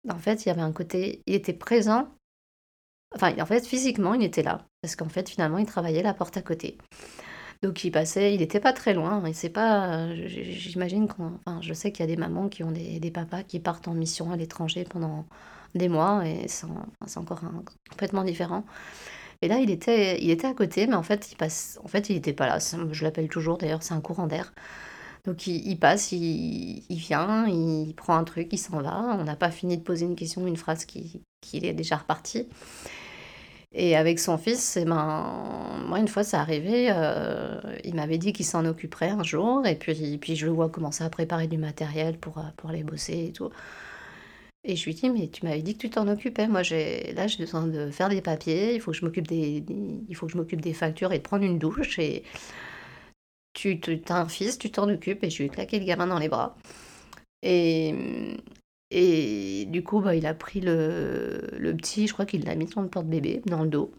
en 0.09 0.17
fait, 0.19 0.45
il 0.45 0.49
y 0.49 0.51
avait 0.51 0.61
un 0.61 0.71
côté... 0.71 1.21
Il 1.27 1.35
était 1.35 1.53
présent. 1.53 2.07
Enfin, 3.13 3.35
en 3.39 3.45
fait, 3.45 3.65
physiquement, 3.65 4.13
il 4.13 4.23
était 4.23 4.41
là. 4.41 4.65
Parce 4.81 4.95
qu'en 4.95 5.09
fait, 5.09 5.29
finalement, 5.29 5.57
il 5.57 5.65
travaillait 5.65 6.01
la 6.01 6.13
porte 6.13 6.37
à 6.37 6.41
côté. 6.41 6.77
Donc 7.61 7.83
il 7.85 7.91
passait, 7.91 8.33
il 8.33 8.39
n'était 8.41 8.59
pas 8.59 8.73
très 8.73 8.93
loin. 8.93 9.23
Et 9.25 9.33
c'est 9.33 9.49
pas, 9.49 10.13
j'imagine 10.15 11.07
qu'on, 11.07 11.39
enfin, 11.45 11.61
je 11.61 11.73
sais 11.73 11.91
qu'il 11.91 12.01
y 12.01 12.09
a 12.11 12.13
des 12.13 12.19
mamans 12.19 12.49
qui 12.49 12.63
ont 12.63 12.71
des, 12.71 12.99
des, 12.99 13.11
papas 13.11 13.43
qui 13.43 13.59
partent 13.59 13.87
en 13.87 13.93
mission 13.93 14.31
à 14.31 14.35
l'étranger 14.35 14.83
pendant 14.83 15.25
des 15.75 15.89
mois 15.89 16.25
et 16.27 16.47
c'est 16.47 17.17
encore 17.17 17.41
complètement 17.89 18.23
différent. 18.23 18.63
Et 19.41 19.47
là, 19.47 19.59
il 19.59 19.69
était, 19.69 20.21
il 20.21 20.31
était 20.31 20.47
à 20.47 20.53
côté, 20.53 20.87
mais 20.87 20.95
en 20.95 21.03
fait, 21.03 21.31
il 21.31 21.35
passe, 21.35 21.79
en 21.83 21.87
fait, 21.87 22.09
il 22.09 22.15
n'était 22.15 22.33
pas 22.33 22.47
là. 22.47 22.59
Je 22.91 23.03
l'appelle 23.03 23.27
toujours 23.27 23.57
d'ailleurs, 23.57 23.83
c'est 23.83 23.93
un 23.93 24.01
courant 24.01 24.27
d'air. 24.27 24.53
Donc 25.25 25.47
il, 25.47 25.77
passe, 25.77 26.11
il, 26.11 26.83
vient, 26.89 27.47
il 27.47 27.93
prend 27.95 28.15
un 28.17 28.23
truc, 28.25 28.49
il 28.51 28.57
s'en 28.57 28.81
va. 28.81 29.17
On 29.19 29.23
n'a 29.23 29.35
pas 29.35 29.51
fini 29.51 29.77
de 29.77 29.83
poser 29.83 30.05
une 30.05 30.15
question, 30.15 30.45
une 30.47 30.57
phrase 30.57 30.85
qui, 30.85 31.21
qui 31.41 31.65
est 31.65 31.73
déjà 31.73 31.97
reparti. 31.97 32.47
Et 33.73 33.95
avec 33.95 34.19
son 34.19 34.37
fils, 34.37 34.77
eh 34.77 34.85
ben, 34.85 35.81
moi, 35.87 35.99
une 35.99 36.07
fois, 36.07 36.23
ça 36.23 36.39
arrivé, 36.39 36.89
euh, 36.91 37.59
il 37.83 37.95
m'avait 37.95 38.19
dit 38.19 38.31
qu'il 38.31 38.45
s'en 38.45 38.65
occuperait 38.65 39.09
un 39.09 39.23
jour, 39.23 39.65
et 39.65 39.75
puis, 39.75 40.17
puis 40.19 40.35
je 40.35 40.45
le 40.45 40.51
vois 40.51 40.69
commencer 40.69 41.03
à 41.03 41.09
préparer 41.09 41.47
du 41.47 41.57
matériel 41.57 42.19
pour, 42.19 42.39
pour 42.55 42.69
aller 42.69 42.83
bosser 42.83 43.25
et 43.29 43.31
tout. 43.31 43.49
Et 44.65 44.75
je 44.77 44.85
lui 44.85 44.93
dis, 44.93 45.09
mais 45.09 45.27
tu 45.29 45.45
m'avais 45.45 45.61
dit 45.61 45.73
que 45.73 45.79
tu 45.79 45.89
t'en 45.89 46.07
occupais. 46.07 46.47
Moi, 46.47 46.63
j'ai, 46.63 47.13
là, 47.13 47.27
j'ai 47.27 47.37
besoin 47.43 47.67
de 47.67 47.91
faire 47.91 48.09
des 48.09 48.21
papiers, 48.21 48.75
il 48.75 48.81
faut 48.81 48.91
que 48.91 48.97
je 48.97 49.05
m'occupe 49.05 49.27
des, 49.27 49.63
il 50.07 50.15
faut 50.15 50.25
que 50.27 50.31
je 50.31 50.37
m'occupe 50.37 50.61
des 50.61 50.73
factures 50.73 51.11
et 51.11 51.17
de 51.17 51.23
prendre 51.23 51.43
une 51.43 51.59
douche. 51.59 51.99
Et 51.99 52.23
tu, 53.53 53.79
tu 53.79 54.01
as 54.09 54.17
un 54.17 54.27
fils, 54.27 54.57
tu 54.57 54.71
t'en 54.71 54.89
occupes. 54.89 55.23
Et 55.23 55.29
je 55.29 55.37
lui 55.39 55.45
ai 55.45 55.49
claqué 55.49 55.79
le 55.79 55.85
gamin 55.85 56.07
dans 56.07 56.19
les 56.19 56.29
bras. 56.29 56.55
Et, 57.43 57.93
et 58.91 59.65
du 59.67 59.83
coup, 59.83 60.01
bah, 60.01 60.15
il 60.15 60.25
a 60.25 60.33
pris 60.33 60.61
le, 60.61 61.49
le 61.57 61.75
petit, 61.75 62.07
je 62.07 62.13
crois 62.13 62.25
qu'il 62.25 62.45
l'a 62.45 62.55
mis 62.55 62.69
sur 62.69 62.81
le 62.81 62.89
porte-bébé, 62.89 63.41
dans 63.45 63.63
le 63.63 63.69
dos. 63.69 63.91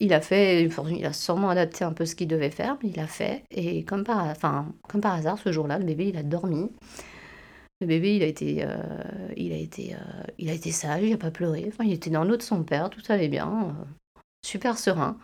il 0.00 0.12
a 0.12 0.20
fait, 0.20 0.64
il 0.90 1.06
a 1.06 1.12
sûrement 1.12 1.50
adapté 1.50 1.84
un 1.84 1.92
peu 1.92 2.06
ce 2.06 2.14
qu'il 2.16 2.28
devait 2.28 2.50
faire, 2.50 2.76
mais 2.82 2.90
il 2.90 3.00
a 3.00 3.06
fait. 3.06 3.44
Et 3.50 3.84
comme 3.84 4.04
par, 4.04 4.26
enfin, 4.26 4.74
comme 4.88 5.00
par 5.00 5.14
hasard, 5.14 5.38
ce 5.38 5.52
jour-là, 5.52 5.78
le 5.78 5.84
bébé, 5.84 6.08
il 6.08 6.16
a 6.16 6.22
dormi. 6.24 6.70
Le 7.82 7.88
bébé, 7.88 8.14
il 8.14 8.22
a 8.22 8.26
été, 8.26 8.64
euh, 8.64 8.76
il 9.36 9.52
a 9.52 9.56
été, 9.56 9.94
euh, 9.94 10.22
il 10.38 10.48
a 10.50 10.52
été 10.52 10.70
sage, 10.70 11.02
il 11.02 11.10
n'a 11.10 11.16
pas 11.16 11.32
pleuré. 11.32 11.64
Enfin, 11.66 11.82
il 11.82 11.92
était 11.92 12.10
dans 12.10 12.22
l'eau 12.22 12.36
de 12.36 12.42
son 12.42 12.62
père, 12.62 12.90
tout 12.90 13.02
allait 13.08 13.26
bien, 13.26 13.74
euh, 13.76 14.20
super 14.46 14.78
serein. 14.78 15.18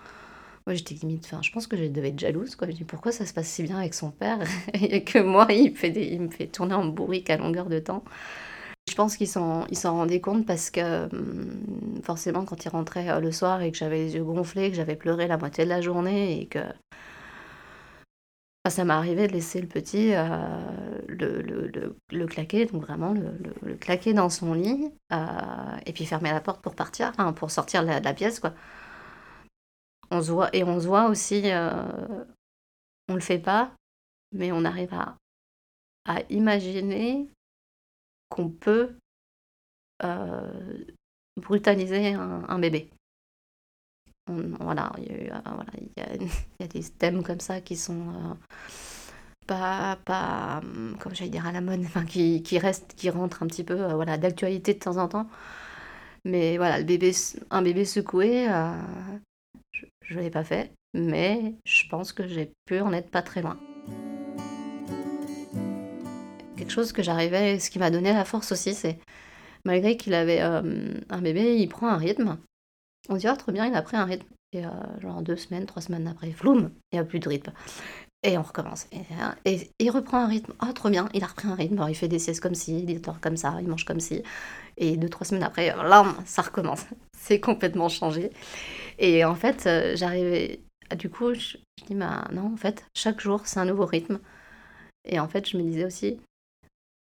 Moi, 0.66 0.74
j'étais 0.74 0.96
limite, 0.96 1.24
enfin, 1.26 1.40
je 1.40 1.52
pense 1.52 1.68
que 1.68 1.76
je 1.76 1.84
devais 1.84 2.08
être 2.08 2.18
jalouse, 2.18 2.56
quoi. 2.56 2.68
Je 2.68 2.72
dis 2.72 2.82
pourquoi 2.82 3.12
ça 3.12 3.26
se 3.26 3.32
passe 3.32 3.46
si 3.46 3.62
bien 3.62 3.78
avec 3.78 3.94
son 3.94 4.10
père 4.10 4.40
et 4.74 5.04
que 5.04 5.20
moi, 5.20 5.46
il 5.50 5.70
me 5.70 6.30
fait, 6.30 6.48
tourner 6.48 6.74
en 6.74 6.86
bourrique 6.86 7.30
à 7.30 7.36
longueur 7.36 7.66
de 7.66 7.78
temps? 7.78 8.02
Je 8.90 8.94
pense 8.96 9.16
qu'ils 9.16 9.28
s'en, 9.28 9.66
rendaient 9.84 10.20
compte 10.20 10.44
parce 10.44 10.70
que 10.70 11.04
hum, 11.14 11.62
forcément, 12.02 12.44
quand 12.44 12.64
il 12.64 12.70
rentrait 12.70 13.20
le 13.20 13.30
soir 13.30 13.62
et 13.62 13.70
que 13.70 13.78
j'avais 13.78 13.98
les 13.98 14.16
yeux 14.16 14.24
gonflés, 14.24 14.70
que 14.70 14.76
j'avais 14.76 14.96
pleuré 14.96 15.28
la 15.28 15.38
moitié 15.38 15.62
de 15.62 15.68
la 15.68 15.80
journée 15.80 16.40
et 16.40 16.46
que 16.46 16.58
ça 18.68 18.84
m'est 18.84 18.92
arrivé 18.94 19.28
de 19.28 19.32
laisser 19.32 19.60
le 19.60 19.68
petit 19.68 20.12
le, 21.18 21.42
le, 21.42 21.96
le, 22.10 22.26
claquer, 22.26 22.66
donc 22.66 22.82
vraiment 22.82 23.12
le, 23.12 23.74
claquer 23.76 24.14
dans 24.14 24.30
son 24.30 24.54
lit, 24.54 24.90
euh, 25.12 25.76
et 25.86 25.92
puis 25.92 26.06
fermer 26.06 26.30
la 26.30 26.40
porte 26.40 26.62
pour 26.62 26.74
partir, 26.74 27.12
pour 27.36 27.50
sortir 27.50 27.82
de 27.82 27.88
la, 27.88 28.14
pièce, 28.14 28.40
quoi. 28.40 28.54
On 30.10 30.22
se 30.22 30.30
voit, 30.30 30.54
et 30.54 30.64
on 30.64 30.80
se 30.80 30.86
voit 30.86 31.08
aussi, 31.08 31.42
euh, 31.50 32.24
on 33.08 33.14
le 33.14 33.20
fait 33.20 33.38
pas, 33.38 33.72
mais 34.32 34.52
on 34.52 34.64
arrive 34.64 34.94
à, 34.94 35.16
à 36.06 36.22
imaginer 36.30 37.28
qu'on 38.28 38.48
peut 38.48 38.94
brutaliser 41.36 42.14
un 42.14 42.58
bébé 42.58 42.90
voilà, 44.60 44.92
il 44.98 45.26
y, 45.26 46.00
a, 46.62 46.66
des 46.66 46.82
thèmes 46.98 47.22
comme 47.22 47.40
ça 47.40 47.60
qui 47.60 47.76
sont 47.76 48.08
euh, 48.08 48.34
pas, 49.48 49.98
pas, 50.04 50.60
comme 51.00 51.14
j'allais 51.14 51.30
dire, 51.30 51.46
à 51.46 51.52
la 51.52 51.60
mode, 51.60 51.84
qui, 52.08 52.42
qui 52.44 52.58
restent, 52.58 52.94
qui 52.94 53.10
rentrent 53.10 53.42
un 53.42 53.48
petit 53.48 53.64
peu 53.64 53.80
euh, 53.80 53.94
voilà, 53.94 54.16
d'actualité 54.16 54.74
de 54.74 54.78
temps 54.78 54.98
en 54.98 55.08
temps. 55.08 55.26
Mais 56.24 56.56
voilà, 56.58 56.78
le 56.78 56.84
bébé, 56.84 57.12
un 57.50 57.62
bébé 57.62 57.84
secoué, 57.84 58.48
euh, 58.48 58.70
je 60.02 60.14
ne 60.14 60.20
l'ai 60.20 60.30
pas 60.30 60.44
fait, 60.44 60.72
mais 60.94 61.54
je 61.64 61.88
pense 61.88 62.12
que 62.12 62.28
j'ai 62.28 62.52
pu 62.66 62.80
en 62.80 62.92
être 62.92 63.10
pas 63.10 63.22
très 63.22 63.42
loin. 63.42 63.58
Quelque 66.56 66.72
chose 66.72 66.92
que 66.92 67.02
j'arrivais, 67.02 67.58
ce 67.58 67.70
qui 67.70 67.78
m'a 67.78 67.90
donné 67.90 68.12
la 68.12 68.24
force 68.24 68.52
aussi, 68.52 68.74
c'est 68.74 68.98
malgré 69.64 69.96
qu'il 69.96 70.12
avait 70.12 70.40
un 70.40 71.22
bébé, 71.22 71.56
il 71.56 71.68
prend 71.68 71.88
un 71.88 71.96
rythme. 71.96 72.36
On 73.08 73.16
dirait 73.16 73.36
trop 73.36 73.52
bien, 73.52 73.66
il 73.66 73.74
a 73.74 73.82
pris 73.82 73.96
un 73.96 74.04
rythme. 74.04 74.26
Et 74.52 74.64
euh, 74.64 74.70
genre 75.00 75.22
deux 75.22 75.36
semaines, 75.36 75.66
trois 75.66 75.82
semaines 75.82 76.08
après, 76.08 76.32
floum, 76.32 76.70
il 76.90 76.96
n'y 76.96 76.98
a 76.98 77.04
plus 77.04 77.20
de 77.20 77.28
rythme. 77.28 77.52
Et 78.24 78.36
on 78.36 78.42
recommence. 78.42 78.88
Et, 79.44 79.70
il 79.78 79.90
reprend 79.90 80.18
un 80.18 80.26
rythme. 80.26 80.52
oh, 80.62 80.72
trop 80.72 80.90
bien, 80.90 81.08
il 81.14 81.22
a 81.22 81.28
repris 81.28 81.48
un 81.48 81.54
rythme. 81.54 81.84
il 81.88 81.94
fait 81.94 82.08
des 82.08 82.18
siestes 82.18 82.40
comme 82.40 82.54
ci, 82.54 82.84
il 82.86 83.00
dort 83.00 83.20
comme 83.20 83.36
ça, 83.36 83.56
il 83.60 83.68
mange 83.68 83.84
comme 83.84 84.00
ci. 84.00 84.22
Et 84.76 84.96
deux, 84.96 85.08
trois 85.08 85.24
semaines 85.24 85.44
après, 85.44 85.68
là, 85.68 86.04
ça 86.26 86.42
recommence. 86.42 86.84
C'est 87.16 87.40
complètement 87.40 87.88
changé. 87.88 88.30
Et 88.98 89.24
en 89.24 89.34
fait, 89.34 89.66
euh, 89.66 89.96
j'arrivais. 89.96 90.60
Du 90.96 91.10
coup, 91.10 91.34
je, 91.34 91.58
dis, 91.86 91.94
bah, 91.94 92.24
non, 92.32 92.52
en 92.54 92.56
fait, 92.56 92.84
chaque 92.94 93.20
jour, 93.20 93.42
c'est 93.44 93.60
un 93.60 93.66
nouveau 93.66 93.84
rythme. 93.84 94.20
Et 95.04 95.20
en 95.20 95.28
fait, 95.28 95.46
je 95.48 95.58
me 95.58 95.62
disais 95.62 95.84
aussi, 95.84 96.18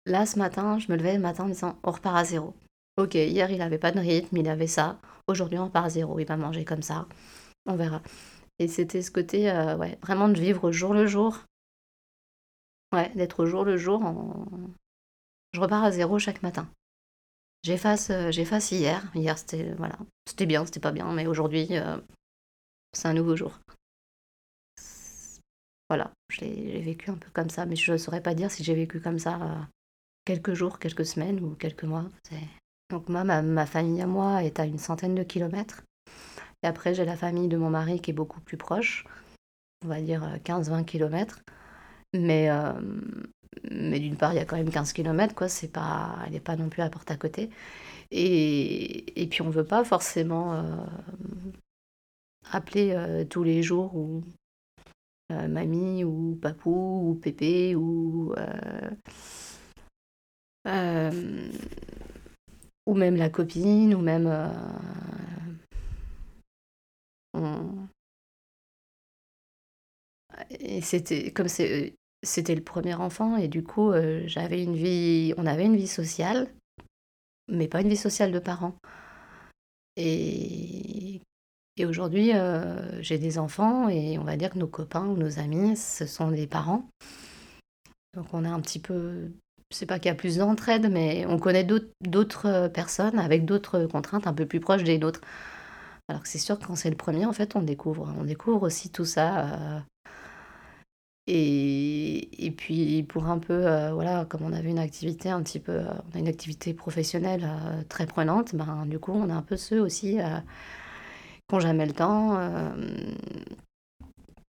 là, 0.05 0.27
ce 0.27 0.39
matin, 0.39 0.79
je 0.79 0.93
me 0.93 0.97
levais 0.97 1.15
le 1.15 1.21
matin 1.21 1.45
en 1.45 1.49
disant, 1.49 1.79
on 1.83 1.91
repart 1.91 2.17
à 2.17 2.25
zéro. 2.25 2.55
Ok, 2.99 3.15
hier, 3.15 3.51
il 3.51 3.59
n'avait 3.59 3.79
pas 3.79 3.93
de 3.93 4.01
rythme, 4.01 4.37
il 4.37 4.49
avait 4.49 4.67
ça. 4.67 4.99
Aujourd'hui, 5.27 5.59
on 5.59 5.71
part 5.71 5.87
à 5.87 5.91
zéro. 5.91 6.19
Il 6.19 6.27
va 6.27 6.37
manger 6.37 6.65
comme 6.65 6.83
ça. 6.83 7.07
On 7.67 7.77
verra. 7.77 8.03
Et 8.59 8.69
c'était 8.69 9.03
ce 9.03 9.11
côté, 9.11 9.51
euh, 9.51 9.77
ouais, 9.77 9.99
vraiment 10.03 10.29
de 10.29 10.39
vivre 10.39 10.71
jour 10.71 10.95
le 10.95 11.07
jour. 11.07 11.45
Ouais, 12.93 13.11
d'être 13.15 13.47
jour 13.47 13.65
le 13.65 13.77
jour. 13.77 14.03
Je 15.53 15.61
repars 15.61 15.85
à 15.85 15.91
zéro 15.91 16.19
chaque 16.19 16.43
matin. 16.43 16.69
J'efface, 17.63 18.11
euh, 18.11 18.31
j'efface 18.31 18.73
hier. 18.73 19.03
Hier, 19.15 19.39
c'était 19.39 19.73
voilà, 19.75 19.97
c'était 20.27 20.47
bien, 20.47 20.65
c'était 20.67 20.81
pas 20.81 20.93
bien, 20.93 21.13
mais 21.13 21.27
aujourd'hui, 21.27 21.67
euh, 21.79 21.99
c'est 22.93 23.09
un 23.09 23.15
nouveau 23.15 23.37
jour. 23.37 23.59
Voilà, 25.89 26.13
j'ai 26.31 26.81
vécu 26.81 27.11
un 27.11 27.17
peu 27.17 27.29
comme 27.33 27.51
ça, 27.51 27.67
mais 27.67 27.77
je 27.77 27.93
ne 27.93 27.99
saurais 27.99 28.23
pas 28.23 28.35
dire 28.35 28.51
si 28.51 28.65
j'ai 28.65 28.75
vécu 28.75 29.01
comme 29.01 29.19
ça 29.19 29.69
quelques 30.25 30.55
jours, 30.55 30.79
quelques 30.79 31.05
semaines 31.05 31.41
ou 31.41 31.55
quelques 31.55 31.85
mois. 31.85 32.07
Donc 32.91 33.09
moi, 33.09 33.25
ma, 33.25 33.67
famille 33.67 34.01
à 34.03 34.07
moi 34.07 34.43
est 34.43 34.61
à 34.61 34.65
une 34.65 34.79
centaine 34.79 35.15
de 35.15 35.23
kilomètres. 35.23 35.83
Et 36.63 36.67
après, 36.67 36.95
j'ai 36.95 37.05
la 37.05 37.17
famille 37.17 37.49
de 37.49 37.57
mon 37.57 37.71
mari 37.71 38.01
qui 38.01 38.11
est 38.11 38.15
beaucoup 38.15 38.41
plus 38.41 38.57
proche, 38.57 39.05
on 39.85 39.89
va 39.89 40.01
dire 40.01 40.39
15-20 40.45 40.81
euh, 40.81 40.85
kilomètres. 40.85 41.41
Mais, 42.15 42.51
euh, 42.51 42.73
mais 43.71 43.99
d'une 43.99 44.17
part, 44.17 44.33
il 44.33 44.37
y 44.37 44.41
a 44.41 44.45
quand 44.45 44.57
même 44.57 44.71
15 44.71 44.93
kilomètres, 44.93 45.35
quoi. 45.35 45.49
C'est 45.49 45.73
pas, 45.73 46.19
elle 46.27 46.33
n'est 46.33 46.41
pas 46.41 46.57
non 46.57 46.69
plus 46.69 46.83
à 46.83 46.91
porte 46.91 47.11
à 47.11 47.17
côté. 47.17 47.51
Et, 48.11 49.23
et 49.23 49.27
puis, 49.27 49.43
on 49.43 49.47
ne 49.47 49.53
veut 49.53 49.65
pas 49.65 49.85
forcément 49.85 50.55
euh, 50.55 50.77
appeler 52.51 53.27
tous 53.31 53.43
les 53.43 53.63
jours 53.63 53.97
ou 53.97 54.23
mamie 55.31 56.05
ou 56.05 56.39
papou 56.41 57.11
ou 57.11 57.15
pépé 57.15 57.75
ou 57.75 58.35
ou 62.87 62.95
même 62.95 63.17
la 63.17 63.31
copine, 63.31 63.95
ou 63.95 64.01
même... 64.01 64.27
et 70.51 70.81
c'était 70.81 71.31
comme 71.33 71.49
c'était 71.49 72.55
le 72.55 72.63
premier 72.63 72.95
enfant, 72.95 73.37
et 73.37 73.49
du 73.49 73.63
coup, 73.65 73.93
j'avais 74.27 74.63
une 74.63 74.77
vie... 74.77 75.35
On 75.37 75.47
avait 75.47 75.65
une 75.67 75.77
vie 75.77 75.89
sociale, 75.89 76.49
mais 77.49 77.69
pas 77.69 77.81
une 77.81 77.89
vie 77.89 77.97
sociale 77.97 78.33
de 78.33 78.39
parents. 78.39 78.75
Et, 79.97 81.21
et 81.77 81.85
aujourd'hui, 81.85 82.33
j'ai 83.01 83.19
des 83.19 83.39
enfants, 83.39 83.89
et 83.89 84.19
on 84.19 84.25
va 84.25 84.37
dire 84.37 84.51
que 84.51 84.59
nos 84.59 84.69
copains 84.69 85.07
ou 85.07 85.17
nos 85.17 85.39
amis, 85.39 85.77
ce 85.77 86.07
sont 86.07 86.31
des 86.31 86.47
parents. 86.47 86.89
Donc 88.15 88.27
on 88.33 88.45
a 88.45 88.51
un 88.51 88.61
petit 88.61 88.79
peu 88.79 89.31
c'est 89.71 89.87
pas 89.87 89.99
qu'il 89.99 90.11
y 90.11 90.13
a 90.13 90.15
plus 90.15 90.37
d'entraide, 90.37 90.91
mais 90.91 91.25
on 91.27 91.39
connaît 91.39 91.65
d'autres 91.65 92.69
personnes 92.69 93.19
avec 93.19 93.45
d'autres 93.47 93.87
contraintes 93.87 94.27
un 94.27 94.35
peu 94.35 94.47
plus 94.47 94.61
proches 94.61 94.85
des 94.85 94.99
nôtres. 94.99 95.23
Alors 96.09 96.23
que 96.23 96.29
c'est 96.29 96.39
sûr 96.39 96.59
que 96.59 96.67
quand 96.67 96.77
c'est 96.77 96.91
le 96.91 96.97
premier, 96.97 97.27
en 97.27 97.33
fait, 97.33 97.57
on 97.57 97.63
découvre, 97.63 98.13
on 98.19 98.25
découvre 98.25 98.63
aussi 98.65 98.91
tout 98.91 99.05
ça. 99.05 99.55
Euh, 99.77 99.81
et, 101.27 102.53
puis 102.57 103.03
pour 103.05 103.27
un 103.27 103.39
peu, 103.39 103.67
euh, 103.67 103.93
voilà, 103.93 104.25
comme 104.27 104.43
on 104.43 104.53
avait 104.53 104.71
une 104.71 104.79
activité 104.79 105.31
un 105.31 105.43
petit 105.43 105.61
peu, 105.61 105.81
on 105.81 106.17
a 106.17 106.19
une 106.19 106.29
activité 106.29 106.75
professionnelle 106.75 107.49
très 107.89 108.07
prenante, 108.07 108.55
ben 108.55 108.87
du 108.87 108.99
coup 108.99 109.13
on 109.13 109.31
a 109.31 109.35
un 109.35 109.43
peu 109.43 109.57
ceux 109.57 109.81
aussi 109.81 110.17
qui 110.17 111.55
n'ont 111.55 111.61
jamais 111.61 111.87
le 111.87 111.93
temps, 111.93 112.39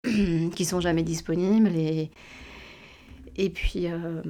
qui 0.55 0.65
sont 0.65 0.81
jamais 0.81 1.03
disponibles 1.03 1.75
et 1.75 2.11
et 3.35 3.51
euh, 3.77 4.21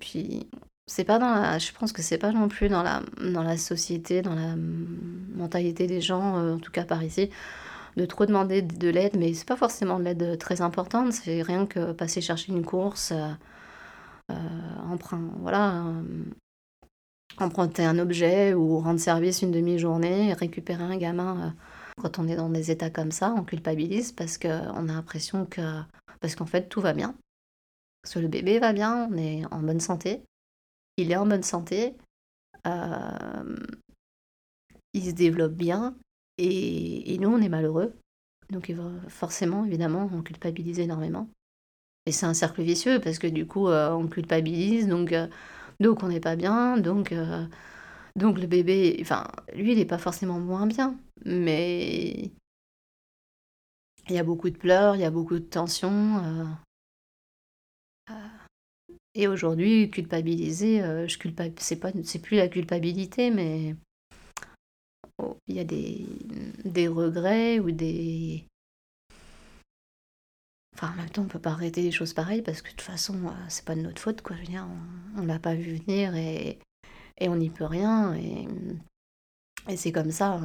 puis 0.00 0.46
c'est 0.92 1.04
pas 1.04 1.18
dans 1.18 1.30
la, 1.30 1.58
je 1.58 1.72
pense 1.72 1.90
que 1.92 2.02
c'est 2.02 2.18
pas 2.18 2.32
non 2.32 2.48
plus 2.48 2.68
dans 2.68 2.82
la, 2.82 3.02
dans 3.18 3.42
la 3.42 3.56
société, 3.56 4.20
dans 4.20 4.34
la 4.34 4.54
mentalité 4.56 5.86
des 5.86 6.02
gens, 6.02 6.36
euh, 6.38 6.56
en 6.56 6.58
tout 6.58 6.70
cas 6.70 6.84
par 6.84 7.02
ici, 7.02 7.30
de 7.96 8.04
trop 8.04 8.26
demander 8.26 8.60
de 8.60 8.88
l'aide, 8.90 9.16
mais 9.16 9.32
c'est 9.32 9.48
pas 9.48 9.56
forcément 9.56 9.98
de 9.98 10.04
l'aide 10.04 10.38
très 10.38 10.60
importante, 10.60 11.14
c'est 11.14 11.40
rien 11.40 11.64
que 11.66 11.92
passer 11.92 12.20
chercher 12.20 12.52
une 12.52 12.62
course, 12.62 13.12
euh, 13.12 14.34
emprunt, 14.90 15.30
voilà, 15.40 15.82
emprunter 17.38 17.86
un 17.86 17.98
objet 17.98 18.52
ou 18.52 18.78
rendre 18.78 19.00
service 19.00 19.40
une 19.40 19.50
demi-journée, 19.50 20.34
récupérer 20.34 20.84
un 20.84 20.98
gamin. 20.98 21.54
quand 22.02 22.18
on 22.18 22.28
est 22.28 22.36
dans 22.36 22.50
des 22.50 22.70
états 22.70 22.90
comme 22.90 23.12
ça, 23.12 23.34
on 23.34 23.44
culpabilise 23.44 24.12
parce 24.12 24.36
qu'on 24.36 24.48
a 24.88 24.92
l'impression 24.92 25.46
que, 25.46 25.62
parce 26.20 26.34
qu'en 26.34 26.46
fait 26.46 26.68
tout 26.68 26.82
va 26.82 26.92
bien, 26.92 27.14
parce 28.02 28.14
que 28.14 28.18
le 28.20 28.28
bébé 28.28 28.58
va 28.58 28.74
bien, 28.74 29.08
on 29.10 29.16
est 29.16 29.44
en 29.50 29.60
bonne 29.60 29.80
santé. 29.80 30.22
Il 30.96 31.10
est 31.10 31.16
en 31.16 31.26
bonne 31.26 31.42
santé. 31.42 31.94
Euh, 32.66 33.56
il 34.92 35.04
se 35.04 35.12
développe 35.12 35.54
bien. 35.54 35.96
Et, 36.38 37.16
nous, 37.18 37.28
on 37.28 37.40
est 37.40 37.48
malheureux. 37.48 37.94
Donc 38.50 38.72
forcément, 39.08 39.64
évidemment, 39.64 40.10
on 40.12 40.22
culpabilise 40.22 40.78
énormément. 40.78 41.28
Et 42.04 42.12
c'est 42.12 42.26
un 42.26 42.34
cercle 42.34 42.62
vicieux 42.62 43.00
parce 43.00 43.18
que 43.18 43.26
du 43.26 43.46
coup, 43.46 43.68
euh, 43.68 43.92
on 43.92 44.08
culpabilise, 44.08 44.88
donc, 44.88 45.12
euh, 45.12 45.28
donc 45.80 46.02
on 46.02 46.08
n'est 46.08 46.20
pas 46.20 46.36
bien, 46.36 46.76
donc, 46.76 47.14
donc 48.16 48.38
le 48.38 48.46
bébé, 48.46 48.98
enfin, 49.00 49.24
lui, 49.54 49.72
il 49.72 49.78
n'est 49.78 49.84
pas 49.86 49.98
forcément 49.98 50.40
moins 50.40 50.66
bien, 50.66 50.98
mais 51.24 52.32
il 54.08 54.14
y 54.14 54.18
a 54.18 54.24
beaucoup 54.24 54.50
de 54.50 54.58
pleurs, 54.58 54.96
il 54.96 55.00
y 55.00 55.04
a 55.04 55.10
beaucoup 55.10 55.38
de 55.38 55.44
tensions. 55.44 56.20
Et 59.14 59.28
aujourd'hui, 59.28 59.90
culpabiliser, 59.90 60.82
euh, 60.82 61.06
je 61.06 61.18
culpa... 61.18 61.44
c'est 61.58 61.76
pas, 61.76 61.92
plus 62.22 62.36
la 62.36 62.48
culpabilité, 62.48 63.30
mais 63.30 63.76
il 65.46 65.56
y 65.56 65.60
a 65.60 65.64
des, 65.64 66.06
des 66.64 66.88
regrets 66.88 67.58
ou 67.60 67.70
des. 67.70 68.46
Enfin, 70.74 70.92
en 70.92 70.96
même 70.96 71.10
temps, 71.10 71.22
on 71.22 71.28
peut 71.28 71.38
pas 71.38 71.50
arrêter 71.50 71.82
des 71.82 71.92
choses 71.92 72.14
pareilles 72.14 72.42
parce 72.42 72.62
que 72.62 72.70
de 72.70 72.76
toute 72.76 72.80
façon, 72.80 73.26
euh, 73.26 73.30
c'est 73.48 73.64
pas 73.64 73.74
de 73.74 73.82
notre 73.82 74.00
faute, 74.00 74.22
quoi. 74.22 74.36
Je 74.36 74.40
veux 74.42 74.48
dire, 74.48 74.66
on, 75.18 75.26
l'a 75.26 75.38
pas 75.38 75.54
vu 75.54 75.76
venir 75.76 76.16
et, 76.16 76.58
et 77.18 77.28
on 77.28 77.36
n'y 77.36 77.50
peut 77.50 77.66
rien. 77.66 78.14
Et, 78.14 78.48
et 79.68 79.76
c'est 79.76 79.92
comme 79.92 80.10
ça. 80.10 80.40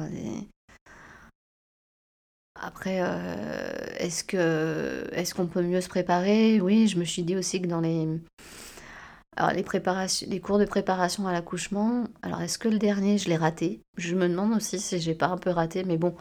Après, 2.60 2.98
euh, 3.00 3.72
est-ce 3.98 4.24
que 4.24 5.08
est-ce 5.12 5.34
qu'on 5.34 5.46
peut 5.46 5.62
mieux 5.62 5.80
se 5.80 5.88
préparer? 5.88 6.60
Oui, 6.60 6.88
je 6.88 6.98
me 6.98 7.04
suis 7.04 7.22
dit 7.22 7.36
aussi 7.36 7.62
que 7.62 7.68
dans 7.68 7.80
les 7.80 8.06
alors 9.38 9.52
les 9.52 10.40
cours 10.40 10.58
de 10.58 10.64
préparation 10.64 11.28
à 11.28 11.32
l'accouchement, 11.32 12.04
alors 12.22 12.40
est-ce 12.40 12.58
que 12.58 12.68
le 12.68 12.78
dernier 12.78 13.18
je 13.18 13.28
l'ai 13.28 13.36
raté? 13.36 13.80
Je 13.96 14.16
me 14.16 14.28
demande 14.28 14.52
aussi 14.52 14.80
si 14.80 15.00
j'ai 15.00 15.14
pas 15.14 15.28
un 15.28 15.38
peu 15.38 15.50
raté, 15.50 15.84
mais 15.84 15.96
bon, 15.96 16.16